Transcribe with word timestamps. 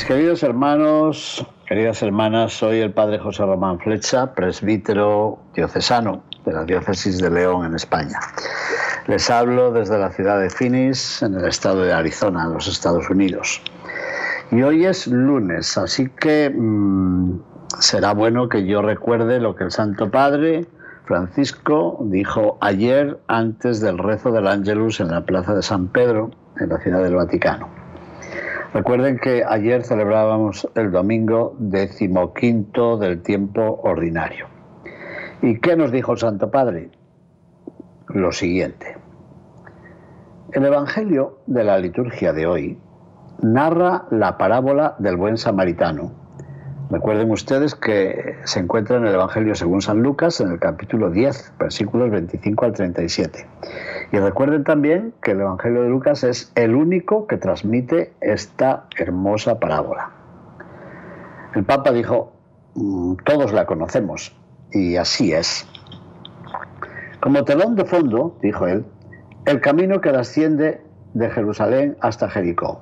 Mis 0.00 0.06
queridos 0.06 0.42
hermanos, 0.42 1.46
queridas 1.66 2.02
hermanas, 2.02 2.54
soy 2.54 2.78
el 2.78 2.90
padre 2.90 3.18
José 3.18 3.44
Román 3.44 3.78
Flecha, 3.80 4.32
presbítero 4.34 5.38
diocesano 5.54 6.22
de 6.46 6.54
la 6.54 6.64
diócesis 6.64 7.18
de 7.18 7.28
León 7.28 7.66
en 7.66 7.74
España. 7.74 8.18
Les 9.08 9.28
hablo 9.28 9.70
desde 9.72 9.98
la 9.98 10.10
ciudad 10.10 10.40
de 10.40 10.48
Phoenix, 10.48 11.22
en 11.22 11.34
el 11.34 11.44
estado 11.44 11.82
de 11.82 11.92
Arizona, 11.92 12.44
en 12.44 12.54
los 12.54 12.66
Estados 12.66 13.10
Unidos. 13.10 13.60
Y 14.50 14.62
hoy 14.62 14.86
es 14.86 15.06
lunes, 15.06 15.76
así 15.76 16.08
que 16.18 16.48
mmm, 16.48 17.38
será 17.78 18.14
bueno 18.14 18.48
que 18.48 18.64
yo 18.64 18.80
recuerde 18.80 19.38
lo 19.38 19.54
que 19.54 19.64
el 19.64 19.70
Santo 19.70 20.10
Padre 20.10 20.64
Francisco 21.04 21.98
dijo 22.04 22.56
ayer 22.62 23.18
antes 23.26 23.82
del 23.82 23.98
rezo 23.98 24.32
del 24.32 24.46
Ángelus 24.46 24.98
en 25.00 25.08
la 25.08 25.26
Plaza 25.26 25.54
de 25.54 25.62
San 25.62 25.88
Pedro, 25.88 26.30
en 26.58 26.70
la 26.70 26.78
ciudad 26.78 27.02
del 27.02 27.16
Vaticano. 27.16 27.79
Recuerden 28.72 29.18
que 29.18 29.42
ayer 29.44 29.82
celebrábamos 29.82 30.68
el 30.76 30.92
domingo 30.92 31.56
decimoquinto 31.58 32.98
del 32.98 33.20
tiempo 33.22 33.80
ordinario. 33.82 34.46
¿Y 35.42 35.58
qué 35.58 35.74
nos 35.74 35.90
dijo 35.90 36.12
el 36.12 36.18
Santo 36.18 36.50
Padre? 36.50 36.90
Lo 38.08 38.30
siguiente. 38.30 38.96
El 40.52 40.64
Evangelio 40.64 41.40
de 41.46 41.64
la 41.64 41.78
liturgia 41.78 42.32
de 42.32 42.46
hoy 42.46 42.78
narra 43.42 44.04
la 44.10 44.38
parábola 44.38 44.94
del 44.98 45.16
buen 45.16 45.36
samaritano 45.36 46.19
Recuerden 46.90 47.30
ustedes 47.30 47.76
que 47.76 48.36
se 48.42 48.58
encuentra 48.58 48.96
en 48.96 49.06
el 49.06 49.14
Evangelio 49.14 49.54
según 49.54 49.80
San 49.80 50.02
Lucas, 50.02 50.40
en 50.40 50.50
el 50.50 50.58
capítulo 50.58 51.08
10, 51.08 51.52
versículos 51.56 52.10
25 52.10 52.64
al 52.64 52.72
37. 52.72 53.46
Y 54.10 54.18
recuerden 54.18 54.64
también 54.64 55.14
que 55.22 55.30
el 55.30 55.40
Evangelio 55.40 55.82
de 55.82 55.88
Lucas 55.88 56.24
es 56.24 56.50
el 56.56 56.74
único 56.74 57.28
que 57.28 57.36
transmite 57.36 58.12
esta 58.20 58.86
hermosa 58.96 59.60
parábola. 59.60 60.10
El 61.54 61.62
Papa 61.62 61.92
dijo, 61.92 62.32
mm, 62.74 63.14
todos 63.24 63.52
la 63.52 63.66
conocemos, 63.66 64.36
y 64.72 64.96
así 64.96 65.32
es. 65.32 65.68
Como 67.20 67.44
telón 67.44 67.76
de 67.76 67.84
fondo, 67.84 68.36
dijo 68.42 68.66
él, 68.66 68.84
el 69.46 69.60
camino 69.60 70.00
que 70.00 70.08
asciende 70.10 70.82
de 71.14 71.30
Jerusalén 71.30 71.96
hasta 72.00 72.28
Jericó. 72.28 72.80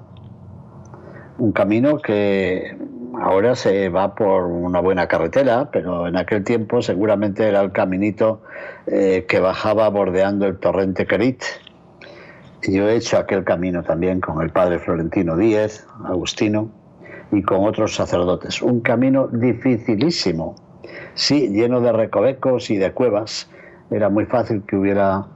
Un 1.36 1.52
camino 1.52 1.98
que 1.98 2.87
Ahora 3.20 3.56
se 3.56 3.88
va 3.88 4.14
por 4.14 4.44
una 4.44 4.80
buena 4.80 5.08
carretera, 5.08 5.70
pero 5.72 6.06
en 6.06 6.16
aquel 6.16 6.44
tiempo 6.44 6.82
seguramente 6.82 7.48
era 7.48 7.60
el 7.60 7.72
caminito 7.72 8.42
eh, 8.86 9.26
que 9.28 9.40
bajaba 9.40 9.88
bordeando 9.88 10.46
el 10.46 10.58
torrente 10.58 11.04
Querit. 11.04 11.42
Yo 12.62 12.88
he 12.88 12.94
hecho 12.94 13.18
aquel 13.18 13.42
camino 13.42 13.82
también 13.82 14.20
con 14.20 14.40
el 14.40 14.50
padre 14.50 14.78
Florentino 14.78 15.36
Díez, 15.36 15.84
Agustino, 16.04 16.70
y 17.32 17.42
con 17.42 17.66
otros 17.66 17.94
sacerdotes. 17.94 18.62
Un 18.62 18.80
camino 18.80 19.26
dificilísimo, 19.28 20.54
sí, 21.14 21.48
lleno 21.48 21.80
de 21.80 21.92
recovecos 21.92 22.70
y 22.70 22.76
de 22.76 22.92
cuevas. 22.92 23.50
Era 23.90 24.08
muy 24.08 24.26
fácil 24.26 24.62
que 24.62 24.76
hubiera 24.76 25.26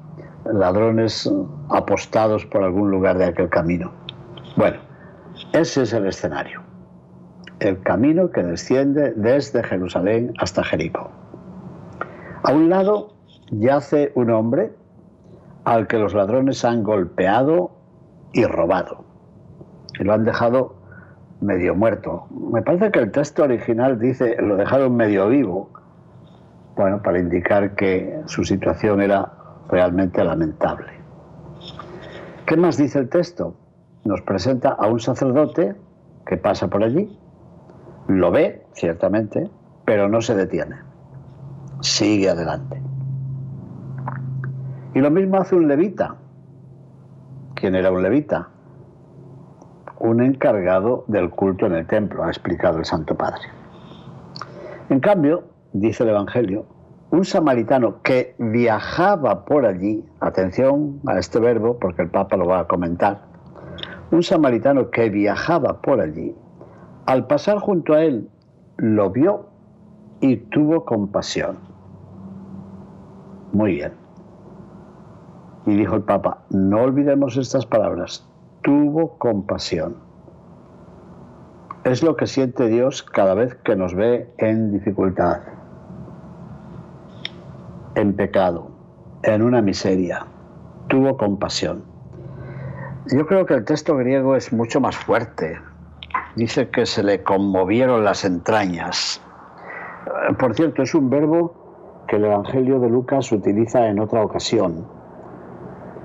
ladrones 0.52 1.30
apostados 1.68 2.46
por 2.46 2.62
algún 2.62 2.92
lugar 2.92 3.18
de 3.18 3.24
aquel 3.24 3.48
camino. 3.48 3.92
Bueno, 4.56 4.78
ese 5.52 5.82
es 5.82 5.92
el 5.92 6.06
escenario 6.06 6.61
el 7.62 7.80
camino 7.80 8.30
que 8.30 8.42
desciende 8.42 9.12
desde 9.14 9.62
Jerusalén 9.62 10.34
hasta 10.38 10.64
Jericó. 10.64 11.10
A 12.42 12.52
un 12.52 12.68
lado 12.68 13.14
yace 13.50 14.10
un 14.16 14.30
hombre 14.30 14.72
al 15.64 15.86
que 15.86 15.98
los 15.98 16.12
ladrones 16.12 16.64
han 16.64 16.82
golpeado 16.82 17.70
y 18.32 18.44
robado. 18.44 19.04
Y 19.98 20.02
lo 20.02 20.12
han 20.12 20.24
dejado 20.24 20.74
medio 21.40 21.76
muerto. 21.76 22.26
Me 22.30 22.62
parece 22.62 22.90
que 22.90 22.98
el 22.98 23.12
texto 23.12 23.44
original 23.44 23.98
dice 23.98 24.36
lo 24.40 24.56
dejaron 24.56 24.96
medio 24.96 25.28
vivo. 25.28 25.70
Bueno, 26.74 27.00
para 27.00 27.20
indicar 27.20 27.76
que 27.76 28.22
su 28.26 28.44
situación 28.44 29.00
era 29.02 29.32
realmente 29.68 30.24
lamentable. 30.24 30.90
¿Qué 32.44 32.56
más 32.56 32.76
dice 32.76 32.98
el 32.98 33.08
texto? 33.08 33.54
Nos 34.04 34.20
presenta 34.22 34.70
a 34.70 34.88
un 34.88 34.98
sacerdote 34.98 35.76
que 36.26 36.36
pasa 36.36 36.66
por 36.68 36.82
allí 36.82 37.16
lo 38.08 38.30
ve, 38.30 38.64
ciertamente, 38.72 39.50
pero 39.84 40.08
no 40.08 40.20
se 40.20 40.34
detiene. 40.34 40.76
Sigue 41.80 42.30
adelante. 42.30 42.80
Y 44.94 45.00
lo 45.00 45.10
mismo 45.10 45.38
hace 45.38 45.54
un 45.54 45.68
levita. 45.68 46.16
¿Quién 47.54 47.74
era 47.74 47.90
un 47.90 48.02
levita? 48.02 48.48
Un 49.98 50.22
encargado 50.22 51.04
del 51.06 51.30
culto 51.30 51.66
en 51.66 51.74
el 51.74 51.86
templo, 51.86 52.24
ha 52.24 52.28
explicado 52.28 52.78
el 52.78 52.84
Santo 52.84 53.16
Padre. 53.16 53.42
En 54.90 55.00
cambio, 55.00 55.44
dice 55.72 56.02
el 56.02 56.10
Evangelio, 56.10 56.66
un 57.10 57.24
samaritano 57.24 58.02
que 58.02 58.34
viajaba 58.38 59.44
por 59.44 59.64
allí, 59.64 60.04
atención 60.20 61.00
a 61.06 61.18
este 61.18 61.38
verbo 61.38 61.78
porque 61.78 62.02
el 62.02 62.10
Papa 62.10 62.36
lo 62.36 62.46
va 62.46 62.60
a 62.60 62.66
comentar, 62.66 63.22
un 64.10 64.22
samaritano 64.22 64.90
que 64.90 65.08
viajaba 65.08 65.80
por 65.80 66.00
allí 66.00 66.34
al 67.06 67.26
pasar 67.26 67.58
junto 67.58 67.94
a 67.94 68.02
él, 68.02 68.28
lo 68.76 69.10
vio 69.10 69.46
y 70.20 70.36
tuvo 70.36 70.84
compasión. 70.84 71.58
Muy 73.52 73.74
bien. 73.74 73.92
Y 75.66 75.76
dijo 75.76 75.96
el 75.96 76.02
Papa, 76.02 76.38
no 76.50 76.82
olvidemos 76.82 77.36
estas 77.36 77.66
palabras, 77.66 78.26
tuvo 78.62 79.18
compasión. 79.18 79.96
Es 81.84 82.02
lo 82.02 82.16
que 82.16 82.26
siente 82.26 82.68
Dios 82.68 83.02
cada 83.02 83.34
vez 83.34 83.54
que 83.56 83.74
nos 83.74 83.94
ve 83.94 84.32
en 84.38 84.72
dificultad, 84.72 85.40
en 87.96 88.14
pecado, 88.14 88.70
en 89.24 89.42
una 89.42 89.60
miseria. 89.60 90.26
Tuvo 90.88 91.16
compasión. 91.16 91.82
Yo 93.12 93.26
creo 93.26 93.46
que 93.46 93.54
el 93.54 93.64
texto 93.64 93.96
griego 93.96 94.36
es 94.36 94.52
mucho 94.52 94.80
más 94.80 94.96
fuerte, 94.96 95.58
dice 96.36 96.68
que 96.70 96.86
se 96.86 97.02
le 97.02 97.22
conmovieron 97.22 98.04
las 98.04 98.24
entrañas. 98.24 99.20
Eh, 100.06 100.34
por 100.34 100.54
cierto, 100.54 100.82
es 100.82 100.94
un 100.94 101.10
verbo 101.10 102.04
que 102.08 102.16
el 102.16 102.24
Evangelio 102.24 102.80
de 102.80 102.88
Lucas 102.88 103.30
utiliza 103.32 103.86
en 103.88 104.00
otra 104.00 104.22
ocasión, 104.22 104.86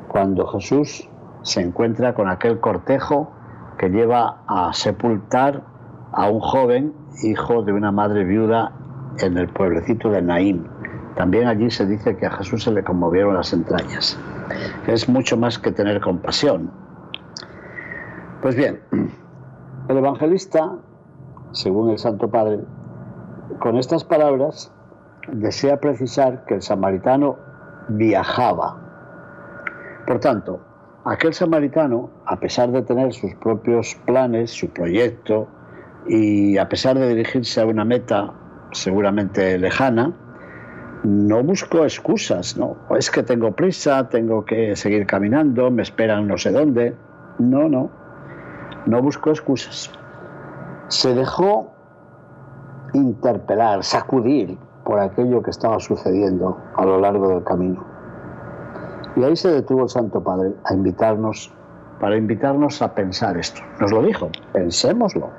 cuando 0.08 0.48
Jesús 0.48 1.10
se 1.42 1.62
encuentra 1.62 2.14
con 2.14 2.30
aquel 2.30 2.60
cortejo 2.60 3.32
que 3.78 3.90
lleva 3.90 4.42
a 4.48 4.74
sepultar 4.74 5.64
a 6.12 6.30
un 6.30 6.40
joven 6.40 6.94
hijo 7.24 7.64
de 7.64 7.74
una 7.74 7.92
madre 7.92 8.24
viuda 8.24 8.72
en 9.20 9.38
el 9.38 9.48
pueblecito 9.50 10.10
de 10.10 10.22
Naín. 10.22 10.68
También 11.16 11.48
allí 11.48 11.70
se 11.72 11.86
dice 11.86 12.16
que 12.16 12.26
a 12.26 12.32
Jesús 12.32 12.64
se 12.64 12.72
le 12.72 12.84
conmovieron 12.84 13.34
las 13.34 13.54
entrañas. 13.54 14.20
Es 14.88 15.10
mucho 15.10 15.36
más 15.38 15.58
que 15.58 15.72
tener 15.72 16.00
compasión. 16.00 16.72
Pues 18.42 18.56
bien, 18.56 18.80
el 19.90 19.98
evangelista, 19.98 20.78
según 21.52 21.90
el 21.90 21.98
Santo 21.98 22.30
Padre, 22.30 22.60
con 23.60 23.78
estas 23.78 24.04
palabras 24.04 24.72
desea 25.32 25.80
precisar 25.80 26.46
que 26.46 26.56
el 26.56 26.62
samaritano 26.62 27.38
viajaba. 27.90 28.78
Por 30.06 30.20
tanto, 30.20 30.60
aquel 31.06 31.34
samaritano, 31.34 32.10
a 32.26 32.40
pesar 32.40 32.72
de 32.72 32.82
tener 32.82 33.14
sus 33.14 33.34
propios 33.36 33.96
planes, 34.06 34.52
su 34.52 34.70
proyecto, 34.70 35.48
y 36.08 36.58
a 36.58 36.70
pesar 36.70 36.98
de 36.98 37.10
dirigirse 37.10 37.62
a 37.62 37.66
una 37.66 37.84
meta 37.84 38.34
seguramente 38.72 39.58
lejana, 39.58 40.14
no 41.04 41.44
buscó 41.44 41.84
excusas, 41.84 42.58
¿no? 42.58 42.78
Es 42.98 43.12
que 43.12 43.24
tengo 43.24 43.52
prisa, 43.52 44.10
tengo 44.10 44.46
que 44.46 44.76
seguir 44.76 45.06
caminando, 45.06 45.70
me 45.72 45.84
esperan 45.84 46.28
no 46.28 46.38
sé 46.38 46.52
dónde. 46.52 46.96
No, 47.40 47.70
no. 47.70 47.90
No 48.88 49.02
buscó 49.02 49.32
excusas. 49.32 49.92
Se 50.88 51.14
dejó 51.14 51.74
interpelar, 52.94 53.84
sacudir 53.84 54.58
por 54.86 54.98
aquello 54.98 55.44
que 55.44 55.50
estaba 55.50 55.78
sucediendo 55.82 56.58
a 56.78 56.86
lo 56.86 56.98
largo 56.98 57.28
del 57.28 57.44
camino. 57.44 57.84
Y 59.18 59.26
ahí 59.26 59.36
se 59.36 59.52
detuvo 59.52 59.84
el 59.84 59.90
Santo 59.90 60.24
Padre 60.24 60.54
a 60.64 60.74
invitarnos 60.74 61.54
para 62.00 62.16
invitarnos 62.16 62.82
a 62.82 62.96
pensar 62.96 63.38
esto. 63.38 63.62
Nos 63.82 63.92
lo 63.92 64.02
dijo, 64.04 64.30
pensémoslo. 64.54 65.32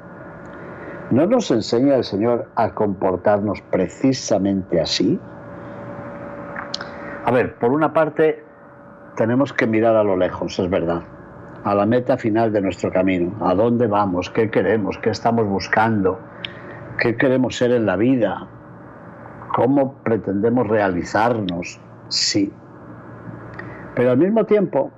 ¿No 1.11 1.27
nos 1.27 1.51
enseña 1.51 1.95
el 1.95 2.05
Señor 2.05 2.51
a 2.55 2.75
comportarnos 2.75 3.63
precisamente 3.71 4.79
así? 4.79 5.19
A 7.25 7.31
ver, 7.31 7.59
por 7.59 7.71
una 7.71 7.95
parte 7.95 8.45
tenemos 9.17 9.55
que 9.55 9.67
mirar 9.67 9.97
a 9.97 10.05
lo 10.05 10.19
lejos, 10.19 10.59
es 10.59 10.69
verdad, 10.69 11.03
a 11.65 11.75
la 11.75 11.87
meta 11.87 12.17
final 12.17 12.53
de 12.53 12.61
nuestro 12.61 12.93
camino, 12.93 13.35
a 13.41 13.55
dónde 13.55 13.87
vamos, 13.87 14.31
qué 14.31 14.51
queremos, 14.51 14.99
qué 14.99 15.11
estamos 15.11 15.47
buscando, 15.47 16.19
qué 16.99 17.17
queremos 17.17 17.57
ser 17.57 17.73
en 17.73 17.87
la 17.87 17.97
vida, 17.97 18.47
cómo 19.55 19.95
pretendemos 20.05 20.67
realizarnos, 20.67 21.81
sí. 22.09 22.53
Pero 23.95 24.13
al 24.13 24.19
mismo 24.19 24.45
tiempo, 24.45 24.91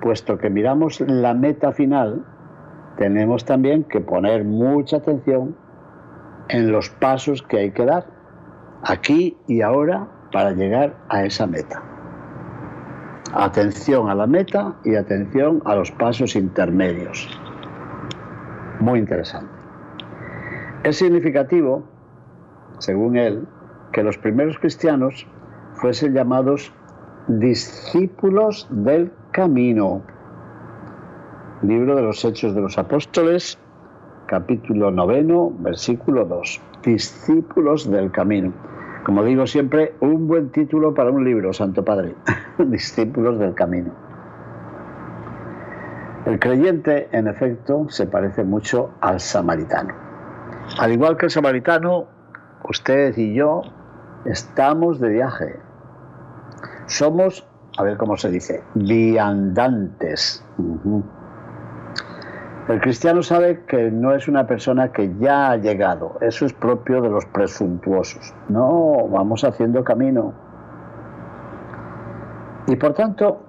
puesto 0.00 0.38
que 0.38 0.50
miramos 0.50 1.00
la 1.00 1.34
meta 1.34 1.72
final, 1.72 2.24
tenemos 2.96 3.44
también 3.44 3.84
que 3.84 4.00
poner 4.00 4.44
mucha 4.44 4.98
atención 4.98 5.56
en 6.48 6.72
los 6.72 6.90
pasos 6.90 7.42
que 7.42 7.58
hay 7.58 7.70
que 7.70 7.84
dar, 7.84 8.06
aquí 8.82 9.36
y 9.46 9.62
ahora, 9.62 10.08
para 10.32 10.52
llegar 10.52 10.94
a 11.08 11.24
esa 11.24 11.46
meta. 11.46 11.89
Atención 13.32 14.10
a 14.10 14.14
la 14.14 14.26
meta 14.26 14.74
y 14.84 14.96
atención 14.96 15.62
a 15.64 15.76
los 15.76 15.92
pasos 15.92 16.34
intermedios. 16.34 17.28
Muy 18.80 18.98
interesante. 18.98 19.52
Es 20.82 20.96
significativo, 20.96 21.84
según 22.78 23.16
él, 23.16 23.46
que 23.92 24.02
los 24.02 24.18
primeros 24.18 24.58
cristianos 24.58 25.26
fuesen 25.74 26.12
llamados 26.14 26.72
discípulos 27.28 28.66
del 28.70 29.12
camino. 29.30 30.02
Libro 31.62 31.94
de 31.94 32.02
los 32.02 32.24
Hechos 32.24 32.54
de 32.54 32.62
los 32.62 32.78
Apóstoles, 32.78 33.58
capítulo 34.26 34.90
noveno, 34.90 35.52
versículo 35.60 36.24
2. 36.24 36.60
Discípulos 36.82 37.88
del 37.88 38.10
camino. 38.10 38.52
Como 39.04 39.24
digo 39.24 39.46
siempre, 39.46 39.94
un 40.00 40.28
buen 40.28 40.50
título 40.50 40.92
para 40.94 41.10
un 41.10 41.24
libro, 41.24 41.52
Santo 41.52 41.84
Padre. 41.84 42.14
Discípulos 42.58 43.38
del 43.38 43.54
camino. 43.54 43.92
El 46.26 46.38
creyente, 46.38 47.08
en 47.12 47.26
efecto, 47.26 47.86
se 47.88 48.06
parece 48.06 48.44
mucho 48.44 48.90
al 49.00 49.20
samaritano. 49.20 49.94
Al 50.78 50.92
igual 50.92 51.16
que 51.16 51.26
el 51.26 51.30
samaritano, 51.30 52.06
usted 52.68 53.16
y 53.16 53.34
yo 53.34 53.62
estamos 54.26 55.00
de 55.00 55.08
viaje. 55.08 55.56
Somos, 56.86 57.46
a 57.78 57.82
ver 57.84 57.96
cómo 57.96 58.18
se 58.18 58.30
dice, 58.30 58.62
viandantes. 58.74 60.44
El 62.70 62.80
cristiano 62.80 63.20
sabe 63.20 63.64
que 63.66 63.90
no 63.90 64.14
es 64.14 64.28
una 64.28 64.46
persona 64.46 64.92
que 64.92 65.12
ya 65.18 65.50
ha 65.50 65.56
llegado, 65.56 66.16
eso 66.20 66.46
es 66.46 66.52
propio 66.52 67.02
de 67.02 67.10
los 67.10 67.26
presuntuosos. 67.26 68.32
No, 68.48 69.08
vamos 69.08 69.42
haciendo 69.42 69.82
camino. 69.82 70.32
Y 72.68 72.76
por 72.76 72.94
tanto, 72.94 73.42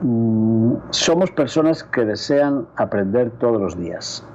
mm, 0.00 0.74
somos 0.88 1.32
personas 1.32 1.84
que 1.84 2.06
desean 2.06 2.66
aprender 2.76 3.30
todos 3.32 3.60
los 3.60 3.78
días. 3.78 4.26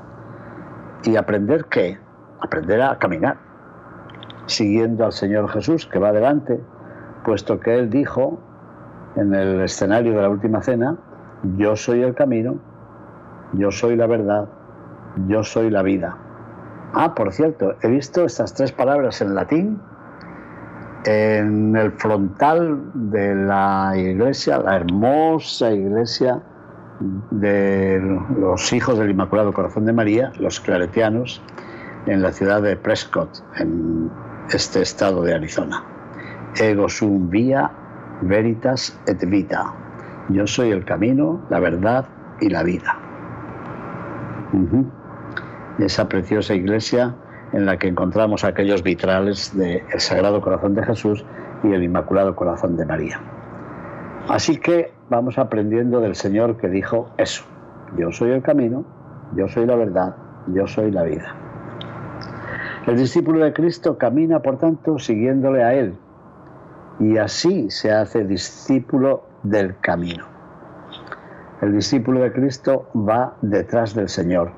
¿Y 1.05 1.15
aprender 1.15 1.65
qué? 1.65 1.97
Aprender 2.41 2.79
a 2.83 2.99
caminar, 2.99 3.37
siguiendo 4.45 5.03
al 5.03 5.13
Señor 5.13 5.49
Jesús 5.49 5.87
que 5.87 5.97
va 5.97 6.09
adelante, 6.09 6.61
puesto 7.25 7.59
que 7.59 7.79
Él 7.79 7.89
dijo 7.89 8.37
en 9.15 9.33
el 9.33 9.61
escenario 9.61 10.13
de 10.13 10.21
la 10.21 10.29
última 10.29 10.61
cena, 10.61 10.95
yo 11.57 11.75
soy 11.75 12.03
el 12.03 12.13
camino, 12.13 12.59
yo 13.53 13.71
soy 13.71 13.95
la 13.95 14.07
verdad, 14.07 14.47
yo 15.27 15.43
soy 15.43 15.69
la 15.69 15.81
vida. 15.81 16.17
Ah, 16.93 17.13
por 17.15 17.31
cierto, 17.33 17.75
he 17.81 17.87
visto 17.87 18.25
estas 18.25 18.53
tres 18.53 18.71
palabras 18.71 19.21
en 19.21 19.35
latín 19.35 19.79
en 21.05 21.75
el 21.75 21.91
frontal 21.93 22.81
de 22.93 23.35
la 23.35 23.93
iglesia, 23.95 24.57
la 24.57 24.75
hermosa 24.75 25.71
iglesia 25.71 26.41
de 27.31 28.01
los 28.39 28.73
hijos 28.73 28.97
del 28.97 29.11
Inmaculado 29.11 29.53
Corazón 29.53 29.85
de 29.85 29.93
María, 29.93 30.31
los 30.39 30.59
claretianos, 30.59 31.41
en 32.07 32.21
la 32.21 32.31
ciudad 32.31 32.61
de 32.61 32.75
Prescott, 32.75 33.43
en 33.57 34.09
este 34.51 34.81
estado 34.81 35.23
de 35.23 35.35
Arizona. 35.35 35.83
Ego 36.55 36.89
sum 36.89 37.29
via 37.29 37.69
veritas 38.21 38.97
et 39.05 39.23
vita. 39.29 39.73
Yo 40.29 40.47
soy 40.47 40.71
el 40.71 40.83
camino, 40.83 41.41
la 41.49 41.59
verdad 41.59 42.05
y 42.41 42.49
la 42.49 42.63
vida 42.63 43.06
esa 45.79 46.07
preciosa 46.09 46.53
iglesia 46.53 47.15
en 47.53 47.65
la 47.65 47.77
que 47.77 47.87
encontramos 47.87 48.43
aquellos 48.43 48.83
vitrales 48.83 49.55
del 49.55 49.81
Sagrado 49.97 50.41
Corazón 50.41 50.75
de 50.75 50.83
Jesús 50.83 51.25
y 51.63 51.71
el 51.71 51.83
Inmaculado 51.83 52.35
Corazón 52.35 52.75
de 52.75 52.85
María. 52.85 53.19
Así 54.27 54.57
que 54.57 54.91
vamos 55.09 55.37
aprendiendo 55.37 56.01
del 56.01 56.15
Señor 56.15 56.57
que 56.57 56.67
dijo 56.67 57.09
eso, 57.17 57.45
yo 57.97 58.11
soy 58.11 58.31
el 58.31 58.41
camino, 58.41 58.83
yo 59.35 59.47
soy 59.47 59.65
la 59.65 59.75
verdad, 59.75 60.15
yo 60.47 60.67
soy 60.67 60.91
la 60.91 61.03
vida. 61.03 61.33
El 62.85 62.97
discípulo 62.97 63.43
de 63.43 63.53
Cristo 63.53 63.97
camina, 63.97 64.41
por 64.41 64.57
tanto, 64.57 64.99
siguiéndole 64.99 65.63
a 65.63 65.73
Él, 65.73 65.95
y 66.99 67.17
así 67.17 67.69
se 67.69 67.91
hace 67.91 68.23
discípulo 68.25 69.23
del 69.43 69.77
camino. 69.79 70.36
El 71.61 71.73
discípulo 71.73 72.19
de 72.19 72.31
Cristo 72.31 72.87
va 72.93 73.35
detrás 73.41 73.95
del 73.95 74.09
Señor. 74.09 74.51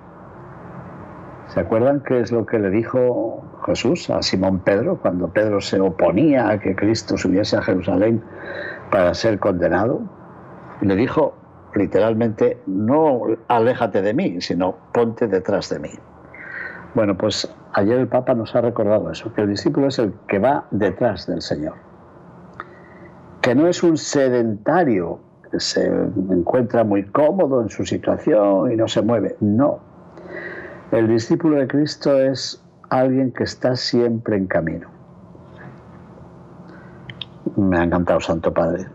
¿Se 1.48 1.62
acuerdan 1.62 2.02
qué 2.02 2.20
es 2.20 2.32
lo 2.32 2.46
que 2.46 2.60
le 2.60 2.70
dijo 2.70 3.42
Jesús 3.66 4.10
a 4.10 4.22
Simón 4.22 4.60
Pedro 4.60 4.98
cuando 4.98 5.30
Pedro 5.30 5.62
se 5.62 5.80
oponía 5.80 6.50
a 6.50 6.60
que 6.60 6.76
Cristo 6.76 7.18
subiese 7.18 7.56
a 7.56 7.62
Jerusalén 7.62 8.22
para 8.92 9.14
ser 9.14 9.40
condenado? 9.40 10.02
le 10.82 10.96
dijo 10.96 11.34
literalmente, 11.76 12.62
no 12.66 13.22
aléjate 13.48 14.02
de 14.02 14.14
mí, 14.14 14.42
sino 14.42 14.76
ponte 14.94 15.28
detrás 15.28 15.70
de 15.70 15.80
mí. 15.80 15.92
Bueno, 16.96 17.18
pues 17.18 17.54
ayer 17.74 18.00
el 18.00 18.08
Papa 18.08 18.34
nos 18.34 18.56
ha 18.56 18.62
recordado 18.62 19.12
eso, 19.12 19.34
que 19.34 19.42
el 19.42 19.50
discípulo 19.50 19.88
es 19.88 20.00
el 20.00 20.14
que 20.28 20.40
va 20.40 20.66
detrás 20.72 21.28
del 21.28 21.42
Señor, 21.42 21.76
que 23.42 23.56
no 23.56 23.68
es 23.68 23.84
un 23.84 23.98
sedentario 23.98 25.20
se 25.58 25.88
encuentra 25.88 26.84
muy 26.84 27.04
cómodo 27.06 27.62
en 27.62 27.70
su 27.70 27.86
situación 27.86 28.72
y 28.72 28.76
no 28.76 28.88
se 28.88 29.02
mueve. 29.02 29.36
No. 29.40 29.80
El 30.92 31.08
discípulo 31.08 31.58
de 31.58 31.68
Cristo 31.68 32.18
es 32.18 32.64
alguien 32.90 33.32
que 33.32 33.44
está 33.44 33.76
siempre 33.76 34.38
en 34.38 34.48
camino. 34.48 34.88
Me 37.56 37.78
ha 37.78 37.84
encantado, 37.84 38.20
Santo 38.20 38.54
Padre. 38.54 38.88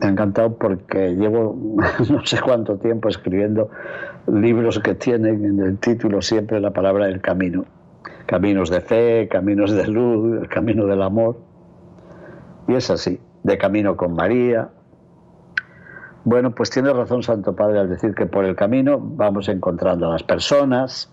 Me 0.00 0.06
ha 0.06 0.10
encantado 0.10 0.54
porque 0.56 1.14
llevo 1.14 1.56
no 2.10 2.26
sé 2.26 2.40
cuánto 2.40 2.76
tiempo 2.78 3.08
escribiendo 3.08 3.70
libros 4.26 4.78
que 4.80 4.94
tienen 4.94 5.44
en 5.44 5.60
el 5.60 5.78
título 5.78 6.20
siempre 6.20 6.60
la 6.60 6.72
palabra 6.72 7.06
el 7.08 7.20
camino. 7.20 7.64
Caminos 8.26 8.70
de 8.70 8.80
fe, 8.80 9.28
caminos 9.28 9.70
de 9.70 9.86
luz, 9.86 10.42
el 10.42 10.48
camino 10.48 10.86
del 10.86 11.02
amor. 11.02 11.38
Y 12.66 12.74
es 12.74 12.90
así, 12.90 13.20
de 13.44 13.56
camino 13.56 13.96
con 13.96 14.14
María, 14.14 14.70
bueno, 16.26 16.50
pues 16.50 16.70
tiene 16.70 16.92
razón 16.92 17.22
Santo 17.22 17.54
Padre 17.54 17.78
al 17.78 17.88
decir 17.88 18.12
que 18.12 18.26
por 18.26 18.44
el 18.44 18.56
camino 18.56 18.98
vamos 19.00 19.48
encontrando 19.48 20.08
a 20.08 20.10
las 20.10 20.24
personas, 20.24 21.08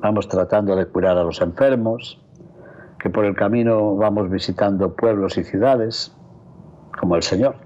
vamos 0.00 0.28
tratando 0.28 0.76
de 0.76 0.86
curar 0.86 1.18
a 1.18 1.24
los 1.24 1.40
enfermos, 1.40 2.24
que 3.00 3.10
por 3.10 3.24
el 3.24 3.34
camino 3.34 3.96
vamos 3.96 4.30
visitando 4.30 4.94
pueblos 4.94 5.36
y 5.38 5.42
ciudades, 5.42 6.16
como 7.00 7.16
el 7.16 7.24
Señor, 7.24 7.56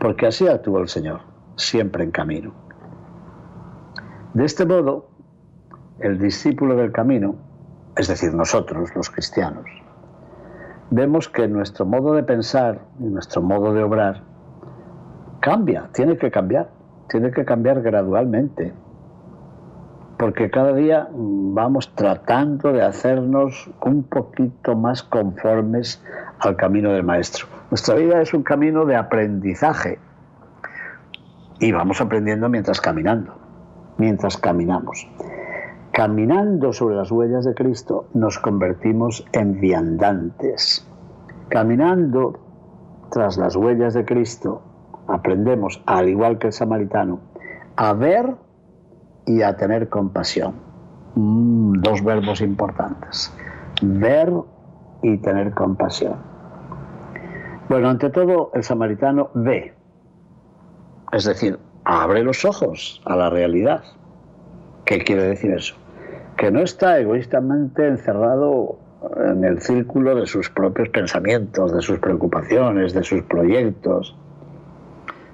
porque 0.00 0.26
así 0.26 0.48
actuó 0.48 0.80
el 0.80 0.88
Señor, 0.88 1.20
siempre 1.54 2.02
en 2.02 2.10
camino. 2.10 2.52
De 4.34 4.46
este 4.46 4.66
modo, 4.66 5.10
el 6.00 6.18
discípulo 6.18 6.74
del 6.74 6.90
camino, 6.90 7.36
es 7.96 8.08
decir, 8.08 8.34
nosotros, 8.34 8.90
los 8.96 9.10
cristianos, 9.10 9.66
vemos 10.90 11.28
que 11.28 11.46
nuestro 11.46 11.86
modo 11.86 12.14
de 12.14 12.24
pensar 12.24 12.80
y 12.98 13.04
nuestro 13.04 13.42
modo 13.42 13.72
de 13.72 13.84
obrar 13.84 14.35
cambia, 15.40 15.88
tiene 15.92 16.16
que 16.16 16.30
cambiar, 16.30 16.68
tiene 17.08 17.30
que 17.30 17.44
cambiar 17.44 17.82
gradualmente, 17.82 18.72
porque 20.18 20.50
cada 20.50 20.72
día 20.72 21.08
vamos 21.12 21.94
tratando 21.94 22.72
de 22.72 22.82
hacernos 22.82 23.70
un 23.84 24.02
poquito 24.04 24.74
más 24.74 25.02
conformes 25.02 26.02
al 26.40 26.56
camino 26.56 26.92
del 26.92 27.04
Maestro. 27.04 27.46
Nuestra 27.70 27.96
vida 27.96 28.20
es 28.22 28.32
un 28.32 28.42
camino 28.42 28.84
de 28.86 28.96
aprendizaje 28.96 29.98
y 31.58 31.72
vamos 31.72 32.00
aprendiendo 32.00 32.48
mientras 32.48 32.80
caminando, 32.80 33.34
mientras 33.98 34.36
caminamos. 34.36 35.08
Caminando 35.92 36.72
sobre 36.72 36.96
las 36.96 37.10
huellas 37.10 37.44
de 37.44 37.54
Cristo 37.54 38.08
nos 38.12 38.38
convertimos 38.38 39.24
en 39.32 39.60
viandantes. 39.60 40.86
Caminando 41.48 42.38
tras 43.10 43.38
las 43.38 43.56
huellas 43.56 43.94
de 43.94 44.04
Cristo 44.04 44.62
aprendemos, 45.08 45.82
al 45.86 46.08
igual 46.08 46.38
que 46.38 46.48
el 46.48 46.52
samaritano, 46.52 47.20
a 47.76 47.92
ver 47.92 48.34
y 49.26 49.42
a 49.42 49.56
tener 49.56 49.88
compasión. 49.88 50.54
Mm, 51.14 51.80
dos 51.80 52.04
verbos 52.04 52.40
importantes. 52.40 53.32
Ver 53.82 54.32
y 55.02 55.18
tener 55.18 55.52
compasión. 55.52 56.16
Bueno, 57.68 57.88
ante 57.88 58.10
todo, 58.10 58.50
el 58.54 58.62
samaritano 58.62 59.30
ve, 59.34 59.74
es 61.12 61.24
decir, 61.24 61.58
abre 61.84 62.22
los 62.22 62.44
ojos 62.44 63.02
a 63.04 63.16
la 63.16 63.30
realidad. 63.30 63.82
¿Qué 64.84 64.98
quiere 64.98 65.22
decir 65.22 65.52
eso? 65.52 65.74
Que 66.36 66.50
no 66.50 66.60
está 66.60 66.98
egoístamente 66.98 67.86
encerrado 67.86 68.78
en 69.16 69.44
el 69.44 69.60
círculo 69.60 70.14
de 70.14 70.26
sus 70.26 70.50
propios 70.50 70.88
pensamientos, 70.90 71.72
de 71.72 71.82
sus 71.82 71.98
preocupaciones, 71.98 72.92
de 72.92 73.02
sus 73.02 73.22
proyectos. 73.22 74.16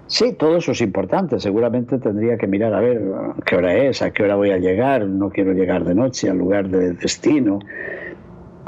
Sí, 0.06 0.34
todo 0.34 0.56
eso 0.56 0.72
es 0.72 0.80
importante. 0.80 1.40
Seguramente 1.40 1.98
tendría 1.98 2.36
que 2.36 2.46
mirar 2.46 2.74
a 2.74 2.80
ver 2.80 3.02
qué 3.46 3.56
hora 3.56 3.74
es, 3.74 4.02
a 4.02 4.10
qué 4.10 4.24
hora 4.24 4.36
voy 4.36 4.50
a 4.50 4.58
llegar. 4.58 5.06
No 5.06 5.30
quiero 5.30 5.52
llegar 5.52 5.84
de 5.84 5.94
noche 5.94 6.28
al 6.28 6.38
lugar 6.38 6.68
de 6.68 6.92
destino, 6.92 7.60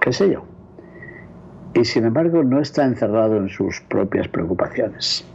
qué 0.00 0.12
sé 0.12 0.30
yo. 0.30 0.44
Y 1.74 1.84
sin 1.84 2.04
embargo 2.04 2.42
no 2.44 2.60
está 2.60 2.84
encerrado 2.84 3.36
en 3.36 3.48
sus 3.48 3.80
propias 3.82 4.28
preocupaciones. 4.28 5.26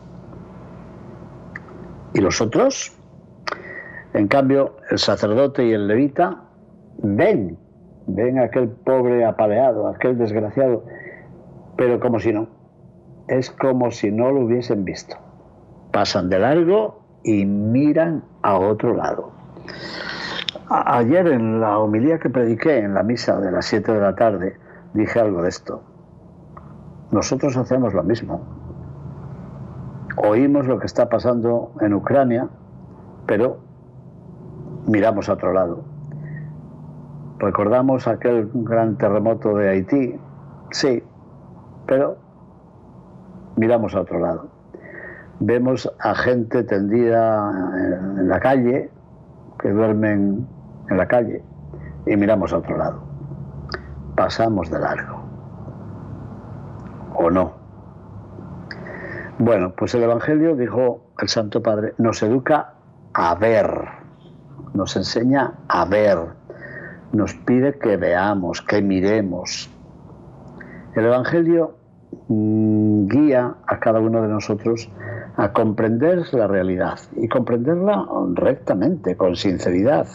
¿Y 2.14 2.22
los 2.22 2.42
otros? 2.42 2.94
En 4.14 4.28
cambio, 4.28 4.78
el 4.90 4.98
sacerdote 4.98 5.66
y 5.66 5.74
el 5.74 5.88
levita 5.88 6.44
ven 7.04 7.58
ven 8.16 8.40
a 8.40 8.46
aquel 8.46 8.70
pobre 8.70 9.24
apaleado, 9.26 9.88
aquel 9.88 10.18
desgraciado, 10.18 10.84
pero 11.78 12.00
como 12.00 12.20
si 12.20 12.34
no. 12.34 12.48
Es 13.28 13.52
como 13.52 13.92
si 13.92 14.12
no 14.12 14.32
lo 14.32 14.46
hubiesen 14.46 14.84
visto. 14.84 15.16
Pasan 15.92 16.30
de 16.30 16.40
largo 16.40 17.02
y 17.24 17.46
miran 17.46 18.24
a 18.42 18.58
otro 18.58 18.96
lado. 18.96 19.32
ayer 20.70 21.28
en 21.28 21.60
la 21.60 21.80
homilía 21.80 22.20
que 22.20 22.30
prediqué 22.30 22.80
en 22.80 22.94
la 22.94 23.04
misa 23.04 23.40
de 23.40 23.52
las 23.52 23.66
7 23.66 23.92
de 23.92 24.00
la 24.00 24.16
tarde 24.16 24.58
dije 24.94 25.20
algo 25.20 25.42
de 25.42 25.50
esto. 25.50 25.82
Nosotros 27.12 27.58
hacemos 27.58 27.94
lo 27.94 28.04
mismo. 28.04 28.42
Oímos 30.18 30.68
lo 30.68 30.80
que 30.80 30.86
está 30.86 31.10
pasando 31.10 31.72
en 31.82 31.94
Ucrania, 31.94 32.48
pero 33.26 33.58
miramos 34.86 35.30
a 35.30 35.34
otro 35.34 35.54
lado 35.54 35.84
Recordamos 37.40 38.06
aquel 38.06 38.50
gran 38.54 38.98
terremoto 38.98 39.56
de 39.56 39.70
Haití, 39.70 40.20
sí, 40.72 41.02
pero 41.88 42.18
miramos 43.56 43.96
a 43.96 44.02
otro 44.02 44.20
lado. 44.20 44.59
Vemos 45.40 45.92
a 46.00 46.16
gente 46.16 46.64
tendida 46.64 47.50
en 48.18 48.28
la 48.28 48.40
calle, 48.40 48.90
que 49.60 49.70
duermen 49.70 50.48
en 50.90 50.98
la 50.98 51.08
calle, 51.08 51.44
y 52.06 52.16
miramos 52.18 52.54
a 52.54 52.58
otro 52.58 52.78
lado. 52.78 53.02
Pasamos 54.16 54.70
de 54.70 54.80
largo. 54.80 55.24
¿O 57.16 57.30
no? 57.30 57.54
Bueno, 59.38 59.74
pues 59.78 59.96
el 59.96 60.04
Evangelio, 60.04 60.56
dijo 60.56 61.12
el 61.20 61.30
Santo 61.30 61.64
Padre, 61.64 61.94
nos 61.98 62.22
educa 62.22 62.74
a 63.14 63.36
ver, 63.36 63.70
nos 64.74 64.96
enseña 64.98 65.54
a 65.68 65.86
ver 65.86 66.40
nos 67.12 67.34
pide 67.34 67.78
que 67.78 67.98
veamos, 67.98 68.62
que 68.62 68.82
miremos. 68.82 69.70
El 70.96 71.06
Evangelio 71.06 71.76
mm, 72.28 73.08
guía 73.08 73.56
a 73.66 73.80
cada 73.80 74.00
uno 74.00 74.22
de 74.22 74.28
nosotros 74.28 74.90
a 75.40 75.54
comprender 75.54 76.34
la 76.34 76.48
realidad 76.48 77.00
y 77.16 77.30
comprenderla 77.30 78.06
rectamente, 78.34 79.16
con 79.16 79.38
sinceridad. 79.38 80.06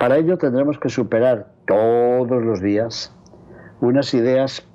Para 0.00 0.16
ello 0.16 0.36
tendremos 0.36 0.80
que 0.80 0.88
superar 0.88 1.52
todos 1.64 2.42
los 2.42 2.60
días 2.60 3.14
unas 3.80 4.12
ideas 4.14 4.66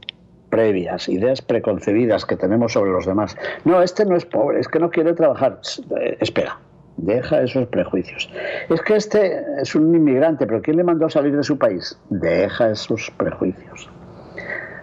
previas, 0.49 1.09
ideas 1.09 1.41
preconcebidas 1.41 2.25
que 2.25 2.37
tenemos 2.37 2.71
sobre 2.71 2.91
los 2.91 3.05
demás. 3.05 3.35
No, 3.65 3.81
este 3.81 4.05
no 4.05 4.15
es 4.15 4.25
pobre, 4.25 4.61
es 4.61 4.69
que 4.69 4.79
no 4.79 4.89
quiere 4.89 5.13
trabajar. 5.13 5.59
Eh, 5.99 6.17
espera, 6.21 6.57
Deja 6.95 7.41
esos 7.41 7.67
prejuicios. 7.67 8.27
Es 8.69 8.81
que 8.81 8.95
este 8.95 9.43
es 9.61 9.75
un 9.75 9.93
inmigrante, 9.93 10.47
pero 10.47 10.61
¿quién 10.61 10.77
le 10.77 10.83
mandó 10.83 11.05
a 11.05 11.09
salir 11.09 11.35
de 11.35 11.43
su 11.43 11.57
país? 11.57 11.99
Deja 12.09 12.71
esos 12.71 13.11
prejuicios. 13.17 13.87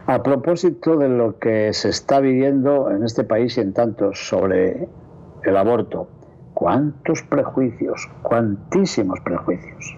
A 0.07 0.23
propósito 0.23 0.99
de 0.99 1.09
lo 1.09 1.39
que 1.39 1.73
se 1.73 1.89
está 1.89 2.21
viviendo 2.21 2.91
en 2.91 3.05
este 3.05 3.25
país 3.25 3.57
y 3.57 3.63
en 3.63 3.73
tantos 3.73 4.29
sobre 4.29 4.87
el 5.45 5.57
aborto, 5.57 6.09
¿cuántos 6.53 7.23
prejuicios? 7.23 8.11
¿Cuantísimos 8.21 9.19
prejuicios? 9.21 9.97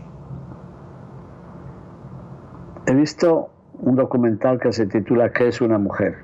He 2.87 2.95
visto 2.95 3.51
un 3.81 3.97
documental 3.97 4.61
que 4.61 4.73
se 4.73 4.87
titula 4.87 5.33
¿Qué 5.33 5.49
es 5.49 5.61
una 5.61 5.79
mujer? 5.79 6.19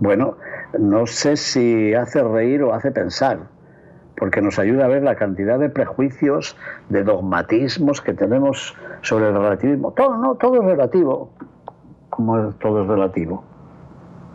Bueno, 0.00 0.36
no 0.76 1.06
sé 1.06 1.36
si 1.36 1.94
hace 1.94 2.24
reír 2.24 2.64
o 2.64 2.74
hace 2.74 2.90
pensar 2.90 3.38
porque 4.16 4.40
nos 4.40 4.58
ayuda 4.58 4.84
a 4.84 4.88
ver 4.88 5.02
la 5.02 5.16
cantidad 5.16 5.58
de 5.58 5.68
prejuicios, 5.68 6.56
de 6.88 7.02
dogmatismos 7.02 8.00
que 8.00 8.14
tenemos 8.14 8.76
sobre 9.00 9.28
el 9.28 9.34
relativismo. 9.34 9.92
Todo, 9.92 10.16
no, 10.16 10.34
todo 10.36 10.60
es 10.60 10.64
relativo, 10.64 11.30
como 12.12 12.50
todo 12.60 12.82
es 12.82 12.88
relativo. 12.88 13.42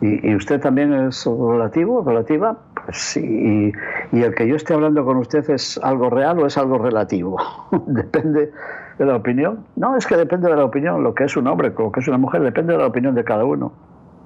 ¿Y, 0.02 0.36
usted 0.36 0.60
también 0.60 0.94
es 0.94 1.26
relativo, 1.26 2.04
relativa? 2.04 2.58
Pues 2.86 2.98
sí. 2.98 3.72
¿Y, 4.12 4.22
el 4.22 4.34
que 4.34 4.48
yo 4.48 4.56
esté 4.56 4.74
hablando 4.74 5.06
con 5.06 5.18
usted 5.18 5.48
es 5.50 5.80
algo 5.84 6.10
real 6.10 6.40
o 6.40 6.48
es 6.48 6.58
algo 6.58 6.80
relativo? 6.80 7.38
depende 7.88 8.52
de 8.98 9.06
la 9.06 9.16
opinión. 9.16 9.66
No, 9.76 9.96
es 9.96 10.08
que 10.08 10.18
depende 10.18 10.50
de 10.50 10.56
la 10.56 10.66
opinión. 10.66 11.04
Lo 11.04 11.14
que 11.14 11.26
es 11.26 11.38
un 11.38 11.48
hombre, 11.48 11.72
lo 11.78 11.92
que 11.92 12.00
es 12.00 12.08
una 12.08 12.18
mujer, 12.18 12.42
depende 12.42 12.74
de 12.74 12.80
la 12.80 12.88
opinión 12.88 13.14
de 13.14 13.24
cada 13.24 13.46
uno. 13.46 13.72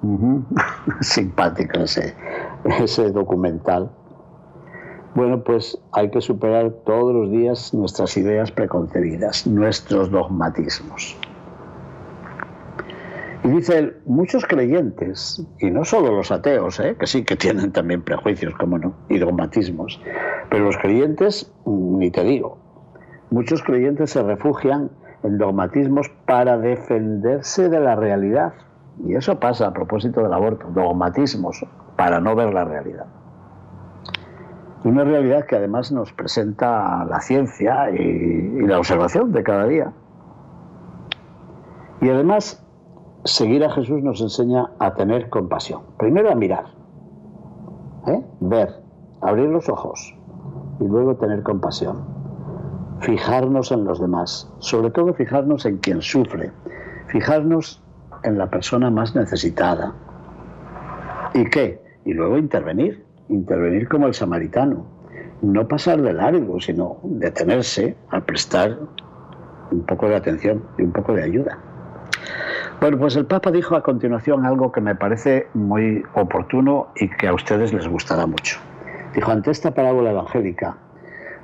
Simpático 1.00 1.80
ese, 1.80 2.14
ese 2.80 3.10
documental. 3.10 3.90
Bueno, 5.14 5.42
pues 5.44 5.78
hay 5.92 6.10
que 6.10 6.22
superar 6.22 6.70
todos 6.86 7.14
los 7.14 7.30
días 7.30 7.74
nuestras 7.74 8.16
ideas 8.16 8.50
preconcebidas, 8.50 9.46
nuestros 9.46 10.10
dogmatismos. 10.10 11.18
Y 13.44 13.48
dice 13.48 13.78
él, 13.78 13.96
muchos 14.06 14.46
creyentes, 14.46 15.44
y 15.58 15.70
no 15.70 15.84
solo 15.84 16.14
los 16.14 16.30
ateos, 16.30 16.78
¿eh? 16.78 16.96
que 16.98 17.06
sí 17.06 17.24
que 17.24 17.34
tienen 17.34 17.72
también 17.72 18.02
prejuicios, 18.02 18.54
como 18.54 18.78
no, 18.78 18.94
y 19.08 19.18
dogmatismos, 19.18 20.00
pero 20.48 20.64
los 20.64 20.76
creyentes, 20.76 21.52
ni 21.66 22.10
te 22.10 22.22
digo, 22.22 22.58
muchos 23.30 23.62
creyentes 23.62 24.10
se 24.10 24.22
refugian 24.22 24.90
en 25.22 25.38
dogmatismos 25.38 26.08
para 26.26 26.58
defenderse 26.58 27.68
de 27.68 27.80
la 27.80 27.96
realidad. 27.96 28.52
Y 29.04 29.14
eso 29.14 29.40
pasa 29.40 29.68
a 29.68 29.72
propósito 29.72 30.22
del 30.22 30.32
aborto, 30.32 30.68
dogmatismos 30.72 31.64
para 31.96 32.20
no 32.20 32.34
ver 32.36 32.52
la 32.52 32.64
realidad. 32.64 33.06
Una 34.84 35.04
realidad 35.04 35.46
que 35.46 35.56
además 35.56 35.92
nos 35.92 36.12
presenta 36.12 37.04
la 37.04 37.20
ciencia 37.20 37.90
y, 37.90 38.66
la 38.66 38.78
observación 38.78 39.32
de 39.32 39.42
cada 39.42 39.66
día. 39.66 39.92
Y 42.00 42.08
además, 42.08 42.61
seguir 43.24 43.64
a 43.64 43.70
Jesús 43.70 44.02
nos 44.02 44.20
enseña 44.20 44.70
a 44.78 44.94
tener 44.94 45.28
compasión. 45.28 45.82
Primero 45.98 46.30
a 46.30 46.34
mirar, 46.34 46.64
¿eh? 48.06 48.22
ver, 48.40 48.68
abrir 49.20 49.48
los 49.48 49.68
ojos 49.68 50.14
y 50.80 50.84
luego 50.84 51.16
tener 51.16 51.42
compasión. 51.42 52.04
Fijarnos 53.00 53.72
en 53.72 53.84
los 53.84 54.00
demás, 54.00 54.52
sobre 54.58 54.90
todo 54.90 55.12
fijarnos 55.14 55.66
en 55.66 55.78
quien 55.78 56.02
sufre, 56.02 56.52
fijarnos 57.08 57.82
en 58.22 58.38
la 58.38 58.48
persona 58.48 58.90
más 58.90 59.14
necesitada. 59.16 59.92
¿Y 61.34 61.44
qué? 61.50 61.82
Y 62.04 62.12
luego 62.12 62.38
intervenir 62.38 63.04
intervenir 63.32 63.88
como 63.88 64.06
el 64.06 64.14
samaritano, 64.14 64.84
no 65.40 65.66
pasar 65.66 66.00
de 66.00 66.12
largo, 66.12 66.60
sino 66.60 66.98
detenerse 67.02 67.96
a 68.10 68.20
prestar 68.20 68.78
un 69.70 69.84
poco 69.86 70.08
de 70.08 70.16
atención 70.16 70.62
y 70.78 70.82
un 70.82 70.92
poco 70.92 71.14
de 71.14 71.24
ayuda. 71.24 71.58
Bueno, 72.82 72.98
pues 72.98 73.14
el 73.14 73.26
Papa 73.26 73.52
dijo 73.52 73.76
a 73.76 73.82
continuación 73.84 74.44
algo 74.44 74.72
que 74.72 74.80
me 74.80 74.96
parece 74.96 75.46
muy 75.54 76.02
oportuno 76.14 76.88
y 76.96 77.08
que 77.10 77.28
a 77.28 77.32
ustedes 77.32 77.72
les 77.72 77.86
gustará 77.86 78.26
mucho. 78.26 78.58
Dijo, 79.14 79.30
ante 79.30 79.52
esta 79.52 79.72
parábola 79.72 80.10
evangélica, 80.10 80.78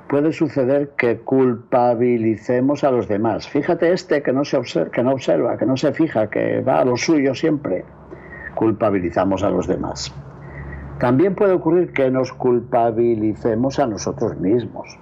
puede 0.09 0.33
suceder 0.33 0.89
que 0.97 1.19
culpabilicemos 1.19 2.83
a 2.83 2.91
los 2.91 3.07
demás. 3.07 3.47
Fíjate 3.47 3.93
este 3.93 4.21
que 4.21 4.33
no, 4.33 4.43
se 4.43 4.57
observa, 4.57 4.91
que 4.91 5.01
no 5.01 5.13
observa, 5.13 5.57
que 5.57 5.65
no 5.65 5.77
se 5.77 5.93
fija, 5.93 6.29
que 6.29 6.59
va 6.59 6.81
a 6.81 6.83
lo 6.83 6.97
suyo 6.97 7.33
siempre. 7.33 7.85
Culpabilizamos 8.55 9.41
a 9.41 9.49
los 9.49 9.65
demás. 9.65 10.13
También 10.99 11.35
puede 11.35 11.53
ocurrir 11.53 11.93
que 11.93 12.11
nos 12.11 12.33
culpabilicemos 12.33 13.79
a 13.79 13.87
nosotros 13.87 14.37
mismos. 14.41 14.99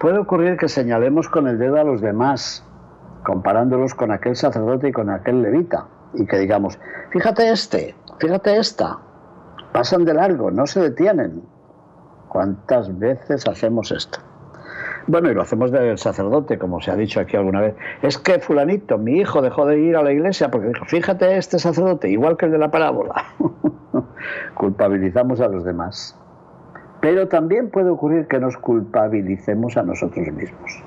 Puede 0.00 0.18
ocurrir 0.18 0.56
que 0.56 0.68
señalemos 0.68 1.28
con 1.28 1.46
el 1.46 1.56
dedo 1.56 1.80
a 1.80 1.84
los 1.84 2.00
demás, 2.00 2.65
comparándolos 3.26 3.92
con 3.96 4.12
aquel 4.12 4.36
sacerdote 4.36 4.88
y 4.88 4.92
con 4.92 5.10
aquel 5.10 5.42
levita, 5.42 5.88
y 6.14 6.24
que 6.26 6.38
digamos, 6.38 6.78
fíjate 7.10 7.50
este, 7.50 7.96
fíjate 8.20 8.56
esta. 8.56 8.98
pasan 9.72 10.04
de 10.04 10.14
largo, 10.14 10.52
no 10.52 10.64
se 10.68 10.80
detienen. 10.80 11.42
¿Cuántas 12.28 12.96
veces 12.96 13.44
hacemos 13.48 13.90
esto? 13.90 14.20
Bueno, 15.08 15.28
y 15.28 15.34
lo 15.34 15.42
hacemos 15.42 15.72
del 15.72 15.98
sacerdote, 15.98 16.56
como 16.56 16.80
se 16.80 16.92
ha 16.92 16.94
dicho 16.94 17.18
aquí 17.18 17.36
alguna 17.36 17.60
vez. 17.60 17.74
Es 18.00 18.16
que 18.16 18.38
fulanito, 18.38 18.96
mi 18.96 19.18
hijo, 19.18 19.42
dejó 19.42 19.66
de 19.66 19.80
ir 19.80 19.96
a 19.96 20.02
la 20.02 20.12
iglesia 20.12 20.48
porque 20.48 20.68
dijo, 20.68 20.84
fíjate 20.84 21.36
este 21.36 21.58
sacerdote, 21.58 22.08
igual 22.08 22.36
que 22.36 22.46
el 22.46 22.52
de 22.52 22.58
la 22.58 22.70
parábola. 22.70 23.24
Culpabilizamos 24.54 25.40
a 25.40 25.48
los 25.48 25.64
demás. 25.64 26.16
Pero 27.00 27.26
también 27.26 27.70
puede 27.70 27.90
ocurrir 27.90 28.28
que 28.28 28.38
nos 28.38 28.56
culpabilicemos 28.56 29.76
a 29.76 29.82
nosotros 29.82 30.28
mismos 30.28 30.84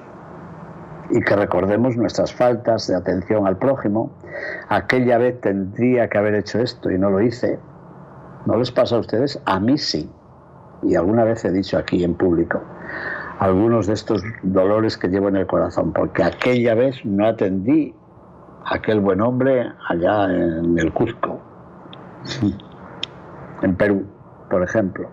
y 1.12 1.22
que 1.22 1.36
recordemos 1.36 1.98
nuestras 1.98 2.34
faltas 2.34 2.88
de 2.88 2.96
atención 2.96 3.48
al 3.48 3.58
prójimo. 3.58 4.12
Aquella 4.70 5.18
vez 5.18 5.40
tendría 5.42 6.08
que 6.08 6.18
haber 6.18 6.36
hecho 6.36 6.60
esto 6.60 6.92
y 6.92 6.98
no 6.98 7.10
lo 7.10 7.22
hice. 7.22 7.60
¿No 8.46 8.58
les 8.58 8.72
pasa 8.72 8.96
a 8.96 9.00
ustedes? 9.00 9.42
A 9.46 9.60
mí 9.60 9.78
sí. 9.78 10.10
Y 10.84 10.96
alguna 10.96 11.24
vez 11.24 11.44
he 11.46 11.52
dicho 11.52 11.78
aquí 11.78 12.04
en 12.04 12.16
público 12.16 12.62
algunos 13.40 13.88
de 13.88 13.94
estos 13.94 14.22
dolores 14.44 14.98
que 14.98 15.08
llevo 15.08 15.30
en 15.30 15.38
el 15.38 15.48
corazón, 15.48 15.94
porque 15.94 16.24
aquella 16.24 16.76
vez 16.76 17.04
no 17.06 17.26
atendí 17.26 17.96
a 18.66 18.76
aquel 18.76 19.00
buen 19.00 19.22
hombre 19.22 19.72
allá 19.88 20.26
en 20.26 20.78
el 20.78 20.94
Cusco, 20.94 21.40
en 23.62 23.76
Perú, 23.76 24.06
por 24.50 24.62
ejemplo. 24.62 25.10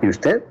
¿Y 0.00 0.08
usted? 0.08 0.44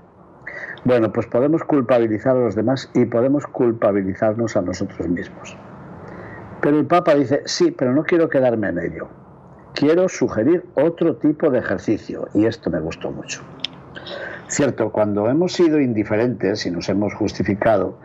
Bueno, 0.85 1.11
pues 1.11 1.25
podemos 1.25 1.63
culpabilizar 1.63 2.37
a 2.37 2.41
los 2.41 2.53
demás 2.53 2.91
y 2.93 3.05
podemos 3.05 3.47
culpabilizarnos 3.47 4.55
a 4.55 4.61
nosotros 4.61 5.09
mismos. 5.09 5.57
Pero 6.61 6.77
el 6.77 6.85
Papa 6.85 7.15
dice, 7.15 7.41
sí, 7.45 7.71
pero 7.71 7.91
no 7.91 8.03
quiero 8.03 8.29
quedarme 8.29 8.69
en 8.69 8.77
ello. 8.77 9.07
Quiero 9.73 10.07
sugerir 10.07 10.63
otro 10.75 11.15
tipo 11.15 11.49
de 11.49 11.57
ejercicio 11.57 12.27
y 12.35 12.45
esto 12.45 12.69
me 12.69 12.79
gustó 12.79 13.09
mucho. 13.09 13.41
Cierto, 14.47 14.91
cuando 14.91 15.27
hemos 15.27 15.53
sido 15.53 15.81
indiferentes 15.81 16.67
y 16.67 16.71
nos 16.71 16.87
hemos 16.87 17.15
justificado, 17.15 17.97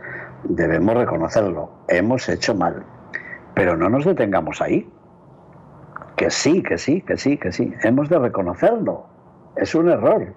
debemos 0.44 0.94
reconocerlo, 0.94 1.70
hemos 1.87 2.30
hecho 2.30 2.54
mal, 2.54 2.82
pero 3.54 3.76
no 3.76 3.90
nos 3.90 4.06
detengamos 4.06 4.62
ahí. 4.62 4.90
Que 6.16 6.30
sí, 6.30 6.62
que 6.62 6.78
sí, 6.78 7.02
que 7.02 7.18
sí, 7.18 7.37
que 7.37 7.52
sí, 7.52 7.75
hemos 7.82 8.08
de 8.08 8.18
reconocerlo. 8.18 9.04
Es 9.56 9.75
un 9.75 9.90
error, 9.90 10.32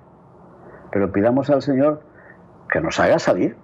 pero 0.91 1.09
pidamos 1.09 1.49
al 1.49 1.61
Señor 1.61 2.12
que 2.73 2.81
nos 2.81 2.99
haga 2.99 3.19
salir, 3.19 3.55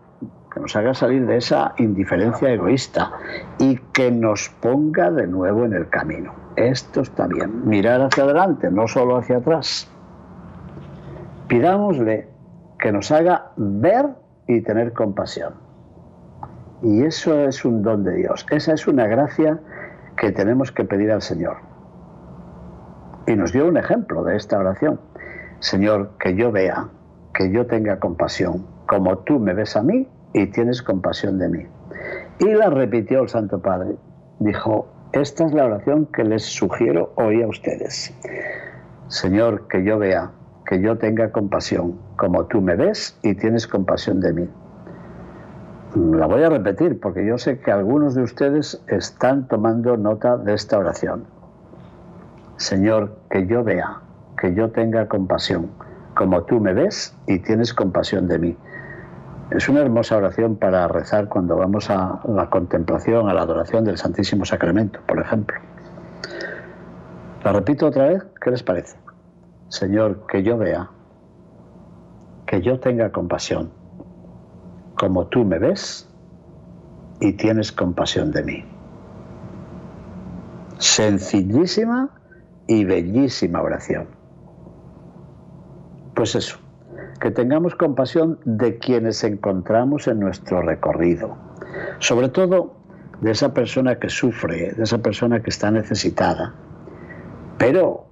que 0.53 0.59
nos 0.59 0.75
haga 0.75 0.93
salir 0.93 1.25
de 1.25 1.37
esa 1.37 1.73
indiferencia 1.79 2.51
egoísta 2.51 3.11
y 3.57 3.77
que 3.91 4.11
nos 4.11 4.49
ponga 4.61 5.09
de 5.09 5.25
nuevo 5.25 5.65
en 5.65 5.73
el 5.73 5.89
camino. 5.89 6.31
Esto 6.55 7.01
está 7.01 7.25
bien, 7.25 7.67
mirar 7.67 8.01
hacia 8.01 8.23
adelante, 8.23 8.69
no 8.69 8.87
solo 8.87 9.17
hacia 9.17 9.37
atrás. 9.37 9.89
Pidámosle 11.47 12.27
que 12.77 12.91
nos 12.91 13.11
haga 13.11 13.51
ver 13.57 14.09
y 14.45 14.61
tener 14.61 14.93
compasión. 14.93 15.55
Y 16.83 17.01
eso 17.01 17.45
es 17.45 17.65
un 17.65 17.81
don 17.81 18.03
de 18.03 18.13
Dios, 18.13 18.45
esa 18.51 18.73
es 18.73 18.87
una 18.87 19.07
gracia 19.07 19.59
que 20.17 20.31
tenemos 20.31 20.71
que 20.71 20.85
pedir 20.85 21.11
al 21.11 21.23
Señor. 21.23 21.57
Y 23.25 23.35
nos 23.35 23.53
dio 23.53 23.67
un 23.67 23.77
ejemplo 23.77 24.23
de 24.23 24.37
esta 24.37 24.59
oración. 24.59 24.99
Señor, 25.61 26.11
que 26.19 26.35
yo 26.35 26.51
vea, 26.51 26.89
que 27.33 27.51
yo 27.51 27.65
tenga 27.65 27.99
compasión, 27.99 28.65
como 28.89 29.19
tú 29.19 29.39
me 29.39 29.53
ves 29.53 29.75
a 29.75 29.83
mí 29.83 30.07
y 30.33 30.47
tienes 30.47 30.81
compasión 30.81 31.37
de 31.37 31.47
mí. 31.47 31.65
Y 32.39 32.45
la 32.55 32.71
repitió 32.71 33.21
el 33.21 33.29
Santo 33.29 33.59
Padre. 33.59 33.95
Dijo, 34.39 34.87
esta 35.11 35.45
es 35.45 35.53
la 35.53 35.65
oración 35.65 36.07
que 36.07 36.23
les 36.23 36.43
sugiero 36.43 37.13
hoy 37.15 37.43
a 37.43 37.47
ustedes. 37.47 38.11
Señor, 39.07 39.67
que 39.67 39.83
yo 39.83 39.99
vea, 39.99 40.31
que 40.65 40.81
yo 40.81 40.97
tenga 40.97 41.31
compasión, 41.31 41.99
como 42.17 42.45
tú 42.45 42.61
me 42.61 42.75
ves 42.75 43.15
y 43.21 43.35
tienes 43.35 43.67
compasión 43.67 44.21
de 44.21 44.33
mí. 44.33 44.49
La 45.95 46.25
voy 46.25 46.41
a 46.41 46.49
repetir 46.49 46.99
porque 46.99 47.23
yo 47.23 47.37
sé 47.37 47.59
que 47.59 47.71
algunos 47.71 48.15
de 48.15 48.23
ustedes 48.23 48.83
están 48.87 49.47
tomando 49.47 49.97
nota 49.97 50.35
de 50.37 50.55
esta 50.55 50.79
oración. 50.79 51.25
Señor, 52.57 53.17
que 53.29 53.45
yo 53.45 53.63
vea, 53.63 53.99
que 54.39 54.55
yo 54.55 54.71
tenga 54.71 55.07
compasión, 55.07 55.69
como 56.15 56.43
tú 56.43 56.59
me 56.59 56.73
ves 56.73 57.15
y 57.27 57.37
tienes 57.37 57.71
compasión 57.71 58.27
de 58.27 58.39
mí. 58.39 58.57
Es 59.51 59.67
una 59.67 59.81
hermosa 59.81 60.15
oración 60.15 60.57
para 60.57 60.87
rezar 60.87 61.27
cuando 61.27 61.55
vamos 61.55 61.89
a 61.89 62.21
la 62.27 62.49
contemplación, 62.51 63.29
a 63.29 63.33
la 63.33 63.41
adoración 63.41 63.83
del 63.83 63.97
Santísimo 63.97 64.45
Sacramento, 64.45 64.99
por 65.07 65.19
ejemplo. 65.19 65.57
La 67.43 67.51
repito 67.51 67.87
otra 67.87 68.09
vez, 68.09 68.23
¿qué 68.39 68.51
les 68.51 68.61
parece? 68.61 68.97
Señor, 69.69 70.27
que 70.27 70.43
yo 70.43 70.57
vea, 70.57 70.89
que 72.45 72.61
yo 72.61 72.79
tenga 72.79 73.11
compasión, 73.11 73.71
como 74.95 75.25
tú 75.27 75.43
me 75.45 75.57
ves 75.57 76.07
y 77.19 77.33
tienes 77.33 77.71
compasión 77.71 78.31
de 78.31 78.43
mí. 78.43 78.65
Sencillísima 80.77 82.09
y 82.67 82.85
bellísima 82.85 83.61
oración. 83.63 84.07
Pues 86.13 86.35
eso, 86.35 86.59
que 87.19 87.31
tengamos 87.31 87.75
compasión 87.75 88.39
de 88.45 88.77
quienes 88.77 89.23
encontramos 89.23 90.07
en 90.07 90.19
nuestro 90.19 90.61
recorrido, 90.61 91.35
sobre 91.99 92.29
todo 92.29 92.75
de 93.21 93.31
esa 93.31 93.53
persona 93.53 93.99
que 93.99 94.09
sufre, 94.09 94.73
de 94.73 94.83
esa 94.83 94.99
persona 94.99 95.41
que 95.41 95.49
está 95.49 95.69
necesitada, 95.71 96.53
pero 97.57 98.09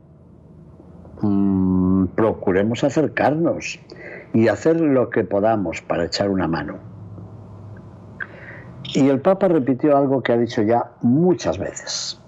Mm, 1.22 2.08
procuremos 2.16 2.84
acercarnos 2.84 3.80
y 4.34 4.50
hacer 4.50 4.80
lo 4.80 5.10
que 5.10 5.24
podamos 5.24 5.82
para 5.82 6.06
echar 6.06 6.30
una 6.30 6.48
mano. 6.48 6.76
Y 8.94 9.10
el 9.10 9.20
Papa 9.20 9.48
repitió 9.48 9.98
algo 9.98 10.22
que 10.22 10.34
ha 10.34 10.38
dicho 10.38 10.62
ya 10.62 10.92
muchas 11.02 11.58
veces. 11.58 12.22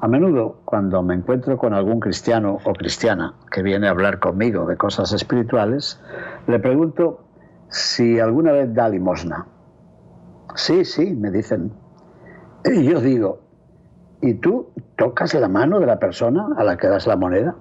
A 0.00 0.06
menudo, 0.06 0.60
cuando 0.64 1.02
me 1.02 1.14
encuentro 1.14 1.58
con 1.58 1.74
algún 1.74 1.98
cristiano 1.98 2.58
o 2.64 2.72
cristiana 2.72 3.34
que 3.50 3.62
viene 3.62 3.88
a 3.88 3.90
hablar 3.90 4.20
conmigo 4.20 4.64
de 4.66 4.76
cosas 4.76 5.12
espirituales, 5.12 6.00
le 6.46 6.60
pregunto 6.60 7.24
si 7.68 8.20
alguna 8.20 8.52
vez 8.52 8.72
da 8.72 8.88
limosna. 8.88 9.46
Sí, 10.54 10.84
sí, 10.84 11.16
me 11.16 11.32
dicen. 11.32 11.72
Y 12.64 12.84
yo 12.84 13.00
digo, 13.00 13.40
¿y 14.20 14.34
tú 14.34 14.68
tocas 14.96 15.34
la 15.34 15.48
mano 15.48 15.80
de 15.80 15.86
la 15.86 15.98
persona 15.98 16.46
a 16.56 16.62
la 16.62 16.76
que 16.76 16.86
das 16.86 17.08
la 17.08 17.16
moneda? 17.16 17.56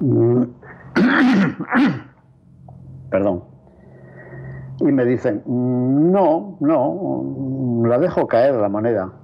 Perdón. 3.10 3.42
Y 4.78 4.92
me 4.92 5.04
dicen, 5.04 5.42
no, 5.46 6.58
no, 6.60 7.82
la 7.88 7.98
dejo 7.98 8.28
caer 8.28 8.54
la 8.54 8.68
moneda. 8.68 9.23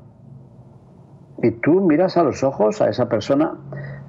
Y 1.42 1.50
tú 1.52 1.80
miras 1.80 2.16
a 2.16 2.22
los 2.22 2.42
ojos 2.42 2.80
a 2.82 2.88
esa 2.88 3.08
persona, 3.08 3.54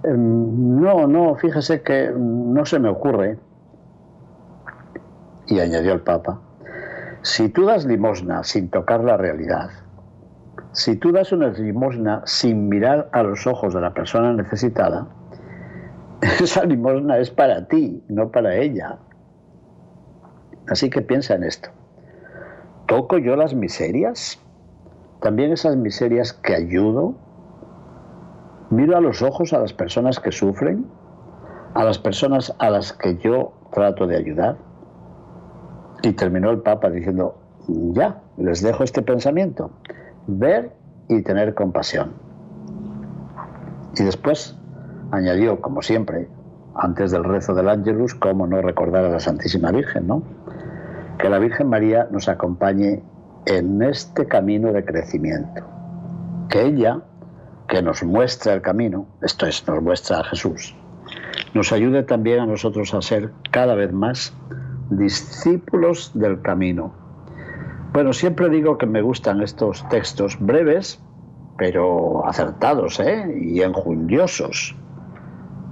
em, 0.04 0.82
no, 0.82 1.08
no, 1.08 1.36
fíjese 1.36 1.82
que 1.82 2.12
no 2.15 2.65
se 2.65 2.80
me 2.80 2.89
ocurre. 2.89 3.38
Y 5.48 5.60
añadió 5.60 5.94
el 5.94 6.02
Papa, 6.02 6.39
si 7.22 7.50
tú 7.50 7.65
das 7.65 7.86
limosna 7.86 8.44
sin 8.44 8.70
tocar 8.70 9.04
la 9.04 9.17
realidad, 9.17 9.70
si 10.74 10.96
tú 10.96 11.12
das 11.12 11.32
una 11.32 11.50
limosna 11.50 12.22
sin 12.26 12.70
mirar 12.70 13.10
a 13.12 13.24
los 13.24 13.46
ojos 13.48 13.74
de 13.74 13.82
la 13.82 13.94
persona 13.94 14.34
necesitada, 14.34 15.08
esa 16.22 16.65
limosna 16.65 17.17
es 17.17 17.30
para 17.32 17.67
ti, 17.67 18.04
no 18.10 18.32
para 18.32 18.56
ella. 18.56 18.98
Así 20.67 20.89
que 20.89 21.02
piensa 21.02 21.36
en 21.36 21.44
esto. 21.44 21.70
¿Toco 22.88 23.17
yo 23.17 23.36
las 23.36 23.54
miserias? 23.54 24.39
También 25.21 25.51
esas 25.51 25.77
miserias 25.77 26.34
que 26.34 26.55
ayudo. 26.55 27.13
Miro 28.71 28.97
a 28.97 29.01
los 29.01 29.21
ojos 29.21 29.53
a 29.53 29.60
las 29.60 29.73
personas 29.73 30.19
que 30.19 30.31
sufren, 30.31 30.86
a 31.73 31.84
las 31.84 31.99
personas 31.99 32.53
a 32.57 32.69
las 32.69 32.93
que 32.93 33.17
yo 33.17 33.53
trato 33.71 34.07
de 34.07 34.17
ayudar. 34.17 34.57
Y 36.01 36.13
terminó 36.13 36.49
el 36.49 36.62
Papa 36.62 36.89
diciendo, 36.89 37.38
ya, 37.67 38.21
les 38.38 38.62
dejo 38.63 38.84
este 38.84 39.03
pensamiento, 39.03 39.71
ver 40.25 40.73
y 41.07 41.21
tener 41.21 41.53
compasión. 41.53 42.13
Y 43.95 44.03
después 44.03 44.57
añadió, 45.12 45.62
como 45.62 45.84
siempre, 45.84 46.27
antes 46.73 47.12
del 47.12 47.23
rezo 47.23 47.53
del 47.53 47.69
Ángelus, 47.69 48.15
cómo 48.15 48.47
no 48.47 48.62
recordar 48.62 49.05
a 49.05 49.10
la 49.10 49.19
Santísima 49.19 49.71
Virgen, 49.71 50.07
¿no? 50.07 50.23
Que 51.19 51.29
la 51.29 51.38
Virgen 51.38 51.67
María 51.67 52.07
nos 52.10 52.27
acompañe 52.29 53.03
en 53.45 53.82
este 53.82 54.27
camino 54.27 54.71
de 54.71 54.84
crecimiento. 54.86 55.63
Que 56.49 56.65
ella, 56.65 57.01
que 57.67 57.82
nos 57.82 58.04
muestra 58.04 58.54
el 58.54 58.62
camino, 58.62 59.08
esto 59.21 59.45
es, 59.45 59.65
nos 59.67 59.82
muestra 59.82 60.19
a 60.19 60.23
Jesús, 60.25 60.75
nos 61.54 61.71
ayude 61.71 62.04
también 62.04 62.39
a 62.39 62.45
nosotros 62.45 62.93
a 62.93 63.01
ser 63.01 63.32
cada 63.51 63.75
vez 63.75 63.91
más 63.91 64.34
discípulos 64.89 66.12
del 66.13 66.41
camino. 66.41 66.93
Bueno, 67.93 68.13
siempre 68.13 68.49
digo 68.49 68.77
que 68.77 68.86
me 68.86 69.01
gustan 69.01 69.41
estos 69.41 69.88
textos 69.89 70.38
breves, 70.39 70.99
pero 71.58 72.25
acertados 72.25 72.99
¿eh? 72.99 73.38
y 73.41 73.62
enjundiosos 73.62 74.75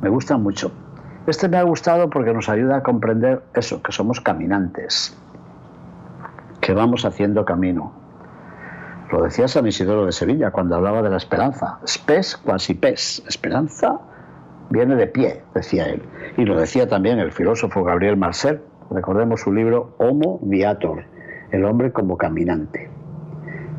me 0.02 0.10
gustan 0.10 0.44
mucho. 0.44 0.72
Este 1.28 1.48
me 1.48 1.58
ha 1.58 1.64
gustado 1.64 2.10
porque 2.10 2.34
nos 2.34 2.50
ayuda 2.50 2.78
a 2.78 2.84
comprender 2.84 3.44
eso, 3.54 3.82
que 3.84 3.92
somos 3.92 4.22
caminantes, 4.22 5.18
que 6.62 6.74
vamos 6.74 7.06
haciendo 7.06 7.46
camino. 7.46 7.94
Lo 9.12 9.24
decía 9.24 9.48
San 9.48 9.66
Isidoro 9.66 10.06
de 10.06 10.12
Sevilla 10.12 10.52
cuando 10.52 10.76
hablaba 10.76 11.02
de 11.02 11.10
la 11.10 11.18
esperanza. 11.18 11.80
Spes 11.88 12.38
quasi 12.38 12.76
pes. 12.76 13.24
Esperanza 13.28 14.00
viene 14.70 14.96
de 14.96 15.08
pie, 15.08 15.42
decía 15.56 15.88
él. 15.88 16.04
Y 16.38 16.46
lo 16.46 16.60
decía 16.60 16.88
también 16.88 17.20
el 17.20 17.32
filósofo 17.32 17.84
Gabriel 17.84 18.18
Marcel. 18.18 18.62
Recordemos 18.92 19.42
su 19.42 19.52
libro 19.52 19.96
Homo 19.98 20.40
Viator, 20.44 21.06
el 21.52 21.66
hombre 21.66 21.92
como 21.92 22.18
caminante. 22.18 22.90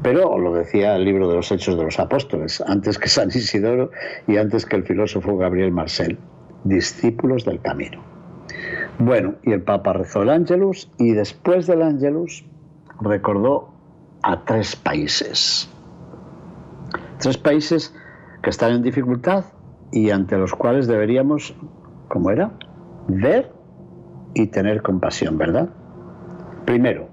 Pero 0.02 0.38
lo 0.38 0.54
decía 0.54 0.96
el 0.96 1.04
libro 1.04 1.28
de 1.28 1.36
los 1.36 1.52
Hechos 1.52 1.76
de 1.76 1.84
los 1.84 2.00
Apóstoles, 2.00 2.62
antes 2.66 2.98
que 2.98 3.08
San 3.08 3.28
Isidoro 3.28 3.90
y 4.26 4.38
antes 4.38 4.64
que 4.66 4.76
el 4.76 4.84
filósofo 4.84 5.36
Gabriel 5.36 5.72
Marcel, 5.72 6.18
discípulos 6.64 7.44
del 7.44 7.60
camino. 7.60 8.02
Bueno, 8.98 9.34
y 9.42 9.52
el 9.52 9.62
Papa 9.62 9.92
rezó 9.92 10.22
el 10.22 10.30
Ángelus 10.30 10.90
y 10.98 11.12
después 11.12 11.66
del 11.66 11.82
Ángelus 11.82 12.44
recordó 13.00 13.70
a 14.22 14.44
tres 14.44 14.76
países. 14.76 15.68
Tres 17.18 17.38
países 17.38 17.94
que 18.42 18.50
están 18.50 18.72
en 18.72 18.82
dificultad 18.82 19.44
y 19.92 20.10
ante 20.10 20.36
los 20.36 20.54
cuales 20.54 20.86
deberíamos, 20.86 21.54
¿cómo 22.08 22.30
era? 22.30 22.50
Ver 23.08 23.52
y 24.34 24.46
tener 24.46 24.82
compasión, 24.82 25.36
¿verdad? 25.36 25.68
Primero, 26.64 27.08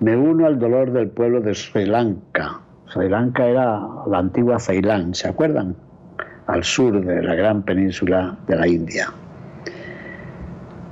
me 0.00 0.16
uno 0.16 0.46
al 0.46 0.58
dolor 0.58 0.92
del 0.92 1.10
pueblo 1.10 1.40
de 1.40 1.54
Sri 1.54 1.86
Lanka. 1.86 2.60
Sri 2.88 3.08
Lanka 3.08 3.46
era 3.46 3.80
la 4.06 4.18
antigua 4.18 4.58
Ceilán, 4.58 5.14
¿se 5.14 5.28
acuerdan? 5.28 5.76
Al 6.46 6.64
sur 6.64 7.04
de 7.04 7.22
la 7.22 7.34
gran 7.34 7.62
península 7.62 8.38
de 8.46 8.56
la 8.56 8.68
India. 8.68 9.08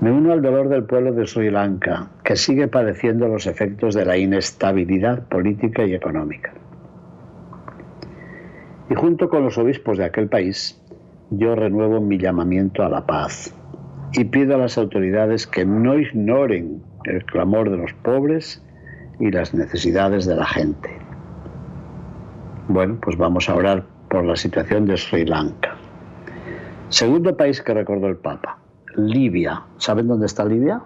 Me 0.05 0.13
uno 0.13 0.35
al 0.35 0.43
dolor 0.43 0.69
del 0.69 0.85
pueblo 0.85 1.15
de 1.15 1.27
Sri 1.27 1.51
Lanka, 1.51 2.11
que 2.25 2.37
sigue 2.37 2.69
padeciendo 2.69 3.27
los 3.27 3.47
efectos 3.47 3.95
de 3.95 4.05
la 4.05 4.19
inestabilidad 4.19 5.27
política 5.29 5.83
y 5.87 5.95
económica. 5.95 6.53
Y 8.91 8.95
junto 8.97 9.31
con 9.31 9.45
los 9.45 9.57
obispos 9.57 9.97
de 9.97 10.05
aquel 10.05 10.29
país, 10.29 10.79
yo 11.31 11.55
renuevo 11.55 12.03
mi 12.03 12.19
llamamiento 12.19 12.83
a 12.83 12.91
la 12.91 13.07
paz 13.07 13.55
y 14.13 14.25
pido 14.25 14.57
a 14.57 14.59
las 14.59 14.77
autoridades 14.77 15.47
que 15.47 15.65
no 15.65 15.99
ignoren 15.99 16.83
el 17.05 17.25
clamor 17.25 17.71
de 17.71 17.79
los 17.79 17.95
pobres 17.95 18.63
y 19.19 19.31
las 19.31 19.55
necesidades 19.55 20.27
de 20.27 20.37
la 20.37 20.45
gente. 20.45 20.91
Bueno, 22.69 22.99
pues 23.01 23.17
vamos 23.17 23.49
a 23.49 23.55
orar 23.55 23.85
por 24.11 24.27
la 24.27 24.37
situación 24.37 24.85
de 24.85 24.99
Sri 24.99 25.25
Lanka. 25.25 25.77
Segundo 26.91 27.35
país 27.35 27.63
que 27.63 27.73
recordó 27.73 28.09
el 28.09 28.19
Papa, 28.19 28.59
Libia. 28.97 29.63
¿Saben 29.79 30.09
dónde 30.09 30.27
está 30.27 30.45
Libia? 30.45 30.83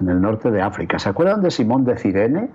En 0.00 0.08
el 0.08 0.20
norte 0.20 0.50
de 0.50 0.62
África. 0.62 0.98
¿Se 0.98 1.08
acuerdan 1.08 1.42
de 1.42 1.50
Simón 1.50 1.84
de 1.84 1.96
Cirene? 1.96 2.50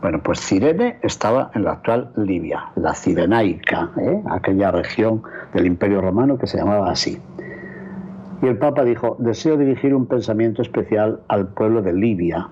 Bueno, 0.00 0.22
pues 0.22 0.40
Cirene 0.40 0.98
estaba 1.02 1.50
en 1.54 1.64
la 1.64 1.72
actual 1.72 2.12
Libia, 2.16 2.70
la 2.76 2.94
Cirenaica, 2.94 3.90
¿eh? 4.00 4.22
aquella 4.30 4.70
región 4.70 5.22
del 5.52 5.66
Imperio 5.66 6.00
Romano 6.00 6.38
que 6.38 6.46
se 6.46 6.58
llamaba 6.58 6.90
así. 6.90 7.20
Y 8.40 8.46
el 8.46 8.58
Papa 8.58 8.84
dijo, 8.84 9.16
deseo 9.18 9.56
dirigir 9.56 9.94
un 9.94 10.06
pensamiento 10.06 10.62
especial 10.62 11.20
al 11.26 11.48
pueblo 11.48 11.82
de 11.82 11.92
Libia, 11.92 12.48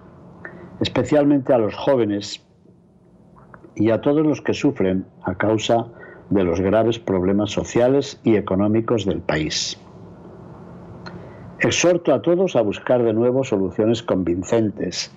especialmente 0.80 1.52
a 1.52 1.58
los 1.58 1.76
jóvenes 1.76 2.44
y 3.76 3.90
a 3.90 4.00
todos 4.00 4.26
los 4.26 4.42
que 4.42 4.52
sufren 4.52 5.06
a 5.22 5.36
causa 5.36 5.86
de 6.30 6.42
los 6.42 6.60
graves 6.60 6.98
problemas 6.98 7.52
sociales 7.52 8.20
y 8.24 8.34
económicos 8.34 9.04
del 9.04 9.20
país. 9.20 9.78
Exhorto 11.58 12.12
a 12.12 12.20
todos 12.20 12.54
a 12.54 12.60
buscar 12.60 13.02
de 13.02 13.14
nuevo 13.14 13.42
soluciones 13.42 14.02
convincentes 14.02 15.10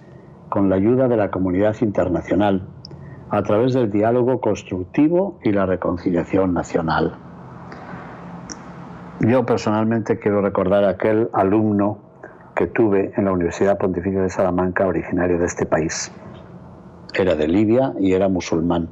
con 0.48 0.70
la 0.70 0.78
ayuda 0.78 1.10
de 1.10 1.18
la 1.18 1.32
comunidad 1.32 1.76
internacional, 1.82 2.66
a 3.30 3.44
través 3.44 3.74
del 3.74 3.92
diálogo 3.92 4.40
constructivo 4.40 5.38
y 5.44 5.52
la 5.52 5.66
reconciliación 5.66 6.54
nacional. 6.54 7.18
Yo 9.20 9.46
personalmente 9.46 10.18
quiero 10.18 10.42
recordar 10.42 10.86
a 10.86 10.92
aquel 10.92 11.30
alumno 11.34 12.00
que 12.56 12.68
tuve 12.68 13.12
en 13.18 13.26
la 13.26 13.34
Universidad 13.34 13.78
Pontificia 13.78 14.22
de 14.22 14.30
Salamanca, 14.30 14.88
originario 14.88 15.40
de 15.40 15.46
este 15.46 15.66
país. 15.66 16.10
Era 17.14 17.36
de 17.36 17.50
Libia 17.50 17.94
y 18.00 18.14
era 18.14 18.30
musulmán. 18.30 18.88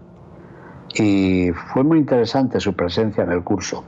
Y 0.96 1.52
fue 1.74 1.84
muy 1.84 2.00
interesante 2.00 2.60
su 2.60 2.76
presencia 2.76 3.24
en 3.24 3.32
el 3.32 3.44
curso, 3.44 3.86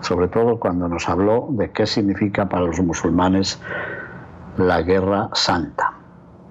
sobre 0.00 0.28
todo 0.28 0.58
cuando 0.58 0.88
nos 0.88 1.08
habló 1.08 1.48
de 1.50 1.70
qué 1.70 1.86
significa 1.86 2.48
para 2.48 2.66
los 2.66 2.80
musulmanes 2.80 3.60
la 4.56 4.82
guerra 4.82 5.30
santa. 5.32 5.94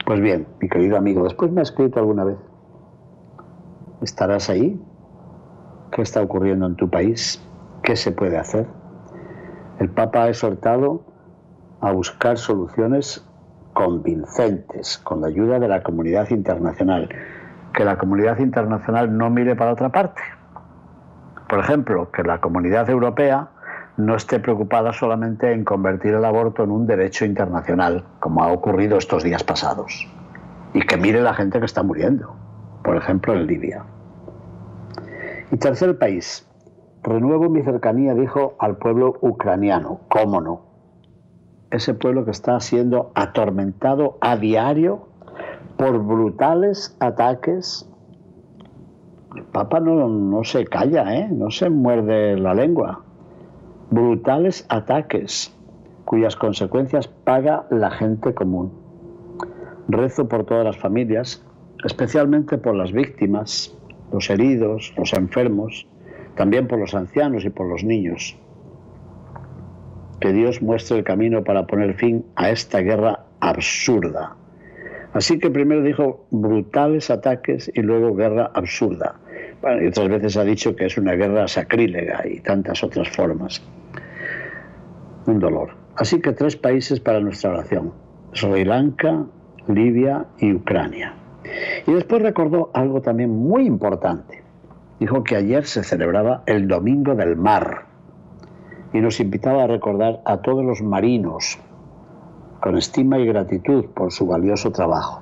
Pues 0.05 0.21
bien, 0.21 0.47
mi 0.61 0.69
querido 0.69 0.97
amigo, 0.97 1.23
después 1.23 1.51
me 1.51 1.61
ha 1.61 1.63
escrito 1.63 1.99
alguna 1.99 2.23
vez. 2.23 2.37
¿Estarás 4.01 4.49
ahí? 4.49 4.81
¿Qué 5.91 6.01
está 6.01 6.21
ocurriendo 6.21 6.65
en 6.65 6.75
tu 6.75 6.89
país? 6.89 7.41
¿Qué 7.83 7.95
se 7.95 8.11
puede 8.11 8.37
hacer? 8.37 8.67
El 9.79 9.89
Papa 9.89 10.23
ha 10.23 10.29
exhortado 10.29 11.01
a 11.81 11.91
buscar 11.91 12.37
soluciones 12.37 13.27
convincentes 13.73 14.97
con 14.97 15.21
la 15.21 15.27
ayuda 15.27 15.59
de 15.59 15.67
la 15.67 15.83
comunidad 15.83 16.29
internacional. 16.29 17.09
Que 17.73 17.85
la 17.85 17.97
comunidad 17.97 18.39
internacional 18.39 19.15
no 19.15 19.29
mire 19.29 19.55
para 19.55 19.73
otra 19.73 19.89
parte. 19.89 20.21
Por 21.47 21.59
ejemplo, 21.59 22.11
que 22.11 22.23
la 22.23 22.39
comunidad 22.41 22.89
europea 22.89 23.49
no 23.97 24.15
esté 24.15 24.39
preocupada 24.39 24.93
solamente 24.93 25.51
en 25.51 25.63
convertir 25.63 26.13
el 26.13 26.25
aborto 26.25 26.63
en 26.63 26.71
un 26.71 26.85
derecho 26.85 27.25
internacional, 27.25 28.03
como 28.19 28.43
ha 28.43 28.51
ocurrido 28.51 28.97
estos 28.97 29.23
días 29.23 29.43
pasados, 29.43 30.07
y 30.73 30.81
que 30.81 30.97
mire 30.97 31.21
la 31.21 31.33
gente 31.33 31.59
que 31.59 31.65
está 31.65 31.83
muriendo, 31.83 32.35
por 32.83 32.95
ejemplo 32.95 33.33
en 33.33 33.47
Libia. 33.47 33.83
Y 35.51 35.57
tercer 35.57 35.97
país, 35.97 36.47
renuevo 37.01 37.49
mi 37.49 37.63
cercanía, 37.63 38.13
dijo, 38.13 38.55
al 38.59 38.77
pueblo 38.77 39.17
ucraniano, 39.21 40.01
cómo 40.09 40.41
no, 40.41 40.67
ese 41.71 41.93
pueblo 41.93 42.25
que 42.25 42.31
está 42.31 42.59
siendo 42.59 43.11
atormentado 43.15 44.17
a 44.21 44.37
diario 44.37 45.07
por 45.77 45.99
brutales 46.03 46.95
ataques. 46.99 47.89
El 49.35 49.43
Papa 49.43 49.79
no, 49.79 50.07
no 50.07 50.43
se 50.43 50.65
calla, 50.65 51.15
¿eh? 51.15 51.27
no 51.31 51.51
se 51.51 51.69
muerde 51.69 52.37
la 52.37 52.53
lengua 52.53 53.03
brutales 53.89 54.65
ataques 54.69 55.53
cuyas 56.05 56.35
consecuencias 56.35 57.07
paga 57.07 57.65
la 57.69 57.91
gente 57.91 58.33
común. 58.33 58.71
Rezo 59.87 60.27
por 60.27 60.45
todas 60.45 60.65
las 60.65 60.77
familias, 60.77 61.45
especialmente 61.83 62.57
por 62.57 62.75
las 62.75 62.91
víctimas, 62.91 63.75
los 64.11 64.29
heridos, 64.29 64.93
los 64.97 65.13
enfermos, 65.13 65.87
también 66.35 66.67
por 66.67 66.79
los 66.79 66.93
ancianos 66.93 67.45
y 67.45 67.49
por 67.49 67.67
los 67.67 67.83
niños. 67.83 68.37
Que 70.19 70.33
Dios 70.33 70.61
muestre 70.61 70.97
el 70.97 71.03
camino 71.03 71.43
para 71.43 71.67
poner 71.67 71.93
fin 71.93 72.25
a 72.35 72.49
esta 72.49 72.79
guerra 72.79 73.25
absurda. 73.39 74.35
Así 75.17 75.39
que 75.39 75.49
primero 75.49 75.81
dijo 75.81 76.27
brutales 76.29 77.09
ataques 77.09 77.71
y 77.73 77.81
luego 77.81 78.13
guerra 78.13 78.51
absurda. 78.53 79.15
Bueno, 79.63 79.81
y 79.81 79.87
otras 79.87 80.09
veces 80.09 80.37
ha 80.37 80.43
dicho 80.43 80.75
que 80.75 80.85
es 80.85 80.95
una 80.95 81.13
guerra 81.13 81.47
sacrílega 81.47 82.21
y 82.27 82.39
tantas 82.41 82.83
otras 82.83 83.09
formas 83.09 83.59
un 85.25 85.39
dolor. 85.39 85.71
Así 85.95 86.21
que 86.21 86.33
tres 86.33 86.55
países 86.55 86.99
para 86.99 87.19
nuestra 87.19 87.49
oración, 87.49 87.93
Sri 88.33 88.63
Lanka, 88.63 89.25
Libia 89.67 90.27
y 90.37 90.53
Ucrania. 90.53 91.15
Y 91.87 91.93
después 91.93 92.21
recordó 92.21 92.69
algo 92.75 93.01
también 93.01 93.31
muy 93.31 93.65
importante. 93.65 94.43
Dijo 94.99 95.23
que 95.23 95.35
ayer 95.35 95.65
se 95.65 95.83
celebraba 95.83 96.43
el 96.45 96.67
Domingo 96.67 97.15
del 97.15 97.35
Mar 97.35 97.85
y 98.93 98.99
nos 98.99 99.19
invitaba 99.19 99.63
a 99.63 99.67
recordar 99.67 100.21
a 100.25 100.43
todos 100.43 100.63
los 100.63 100.83
marinos 100.83 101.59
con 102.61 102.77
estima 102.77 103.19
y 103.19 103.25
gratitud 103.25 103.85
por 103.93 104.11
su 104.11 104.27
valioso 104.27 104.71
trabajo. 104.71 105.21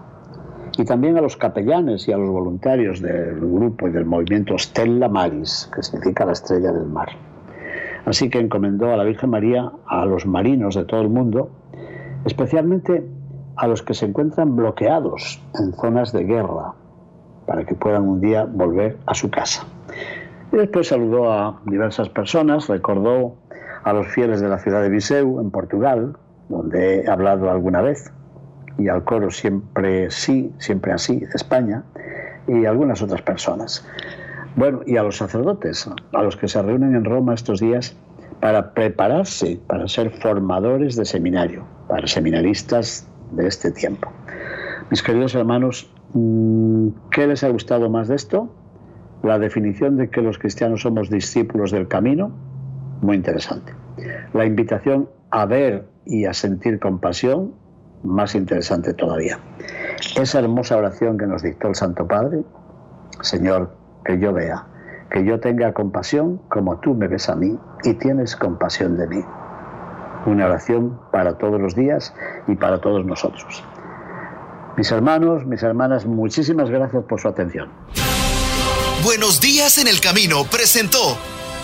Y 0.78 0.84
también 0.84 1.18
a 1.18 1.22
los 1.22 1.38
capellanes 1.38 2.08
y 2.08 2.12
a 2.12 2.18
los 2.18 2.30
voluntarios 2.30 3.02
del 3.02 3.40
grupo 3.40 3.88
y 3.88 3.92
del 3.92 4.06
movimiento 4.06 4.58
Stella 4.58 5.08
Maris, 5.08 5.70
que 5.74 5.82
significa 5.84 6.26
la 6.26 6.34
estrella 6.34 6.72
del 6.72 6.88
mar. 6.88 7.10
Así 8.06 8.30
que 8.30 8.40
encomendó 8.40 8.94
a 8.94 8.98
la 8.98 9.04
Virgen 9.04 9.30
María 9.30 9.72
a 9.88 10.06
los 10.06 10.26
marinos 10.26 10.76
de 10.76 10.86
todo 10.86 11.02
el 11.02 11.10
mundo, 11.10 11.50
especialmente 12.26 13.08
a 13.56 13.68
los 13.68 13.82
que 13.82 13.94
se 13.94 14.06
encuentran 14.06 14.56
bloqueados 14.56 15.42
en 15.60 15.74
zonas 15.74 16.12
de 16.12 16.26
guerra, 16.26 16.74
para 17.48 17.64
que 17.64 17.76
puedan 17.76 18.08
un 18.08 18.22
día 18.22 18.46
volver 18.46 18.98
a 19.06 19.14
su 19.14 19.30
casa. 19.30 19.66
Y 20.52 20.58
después 20.58 20.90
saludó 20.90 21.32
a 21.32 21.62
diversas 21.66 22.10
personas, 22.10 22.68
recordó 22.68 23.36
a 23.84 23.94
los 23.94 24.08
fieles 24.08 24.42
de 24.42 24.50
la 24.50 24.58
ciudad 24.58 24.82
de 24.82 24.90
Viseu, 24.90 25.40
en 25.40 25.52
Portugal, 25.52 26.18
donde 26.50 27.02
he 27.02 27.10
hablado 27.10 27.50
alguna 27.50 27.82
vez, 27.82 28.12
y 28.78 28.88
al 28.90 29.04
coro 29.04 29.32
siempre 29.32 30.12
sí, 30.12 30.54
siempre 30.60 30.92
así, 30.92 31.20
de 31.20 31.32
España, 31.34 31.84
y 32.48 32.66
algunas 32.66 33.02
otras 33.02 33.22
personas. 33.22 33.88
Bueno, 34.56 34.82
y 34.86 34.98
a 34.98 35.04
los 35.04 35.18
sacerdotes, 35.18 35.90
a 36.14 36.24
los 36.24 36.38
que 36.38 36.48
se 36.48 36.62
reúnen 36.62 36.96
en 36.96 37.06
Roma 37.06 37.34
estos 37.34 37.60
días 37.60 37.96
para 38.40 38.74
prepararse 38.74 39.60
para 39.68 39.88
ser 39.88 40.12
formadores 40.12 40.96
de 40.96 41.06
seminario, 41.06 41.66
para 41.88 42.08
seminaristas 42.08 43.08
de 43.32 43.48
este 43.48 43.72
tiempo. 43.72 44.12
Mis 44.90 45.02
queridos 45.02 45.36
hermanos, 45.36 45.90
mm, 46.14 46.90
¿qué 47.12 47.28
les 47.28 47.44
ha 47.44 47.50
gustado 47.50 47.90
más 47.90 48.08
de 48.08 48.16
esto? 48.16 48.54
La 49.24 49.40
definición 49.40 49.98
de 49.98 50.10
que 50.10 50.22
los 50.22 50.38
cristianos 50.38 50.82
somos 50.82 51.10
discípulos 51.10 51.72
del 51.72 51.88
camino, 51.88 52.32
muy 53.02 53.16
interesante. 53.16 53.74
La 54.34 54.46
invitación 54.46 55.10
a 55.32 55.46
ver 55.46 55.86
y 56.06 56.26
a 56.26 56.34
sentir 56.34 56.80
compasión, 56.80 57.54
más 58.04 58.36
interesante 58.36 58.94
todavía. 58.94 59.40
Esa 60.16 60.40
hermosa 60.40 60.78
oración 60.78 61.18
que 61.18 61.26
nos 61.26 61.42
dictó 61.42 61.68
el 61.68 61.76
Santo 61.76 62.08
Padre, 62.08 62.44
Señor, 63.22 63.76
que 64.04 64.20
yo 64.20 64.34
vea, 64.34 64.68
que 65.10 65.26
yo 65.26 65.40
tenga 65.40 65.74
compasión 65.74 66.40
como 66.50 66.80
tú 66.80 66.94
me 66.94 67.08
ves 67.08 67.30
a 67.30 67.36
mí 67.36 67.58
y 67.84 67.94
tienes 67.96 68.36
compasión 68.36 68.98
de 68.98 69.08
mí. 69.08 69.24
Una 70.26 70.46
oración 70.46 71.00
para 71.12 71.38
todos 71.38 71.60
los 71.60 71.76
días 71.76 72.14
y 72.48 72.56
para 72.56 72.80
todos 72.80 73.06
nosotros. 73.06 73.64
Mis 74.78 74.92
hermanos, 74.92 75.46
mis 75.46 75.64
hermanas, 75.64 76.06
muchísimas 76.06 76.70
gracias 76.70 77.04
por 77.06 77.20
su 77.20 77.28
atención. 77.28 77.70
Buenos 79.04 79.40
días 79.40 79.78
en 79.78 79.88
el 79.88 80.02
camino 80.02 80.46
presentó 80.46 81.18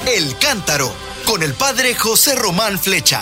El 0.07 0.37
Cántaro 0.37 0.89
con 1.25 1.43
el 1.43 1.53
padre 1.53 1.95
José 1.95 2.35
Román 2.35 2.77
Flecha. 2.77 3.21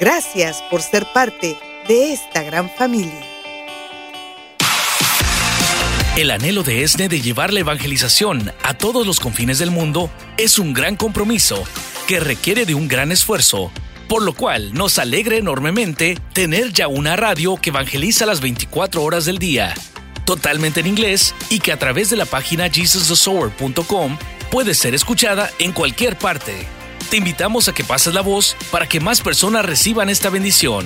Gracias 0.00 0.62
por 0.70 0.82
ser 0.82 1.06
parte 1.12 1.56
de 1.86 2.12
esta 2.12 2.42
gran 2.42 2.68
familia. 2.68 3.22
El 6.16 6.30
anhelo 6.30 6.62
de 6.62 6.82
ESNE 6.82 7.08
de 7.08 7.20
llevar 7.20 7.52
la 7.52 7.60
evangelización 7.60 8.52
a 8.62 8.74
todos 8.74 9.06
los 9.06 9.18
confines 9.18 9.58
del 9.58 9.70
mundo 9.70 10.10
es 10.36 10.58
un 10.58 10.72
gran 10.72 10.96
compromiso 10.96 11.64
que 12.06 12.20
requiere 12.20 12.66
de 12.66 12.74
un 12.74 12.86
gran 12.86 13.12
esfuerzo, 13.12 13.72
por 14.08 14.22
lo 14.22 14.32
cual 14.32 14.74
nos 14.74 14.98
alegra 14.98 15.36
enormemente 15.36 16.18
tener 16.32 16.72
ya 16.72 16.86
una 16.86 17.16
radio 17.16 17.56
que 17.56 17.70
evangeliza 17.70 18.26
las 18.26 18.40
24 18.40 19.02
horas 19.02 19.24
del 19.24 19.38
día, 19.38 19.74
totalmente 20.24 20.80
en 20.80 20.86
inglés 20.86 21.34
y 21.50 21.58
que 21.60 21.72
a 21.72 21.78
través 21.78 22.10
de 22.10 22.16
la 22.16 22.26
página 22.26 22.68
jesusthesower.com 22.68 24.18
puede 24.50 24.74
ser 24.74 24.94
escuchada 24.94 25.50
en 25.58 25.72
cualquier 25.72 26.16
parte. 26.16 26.66
Te 27.14 27.18
invitamos 27.18 27.68
a 27.68 27.72
que 27.72 27.84
pases 27.84 28.12
la 28.12 28.22
voz 28.22 28.56
para 28.72 28.88
que 28.88 28.98
más 28.98 29.20
personas 29.20 29.64
reciban 29.64 30.10
esta 30.10 30.30
bendición. 30.30 30.84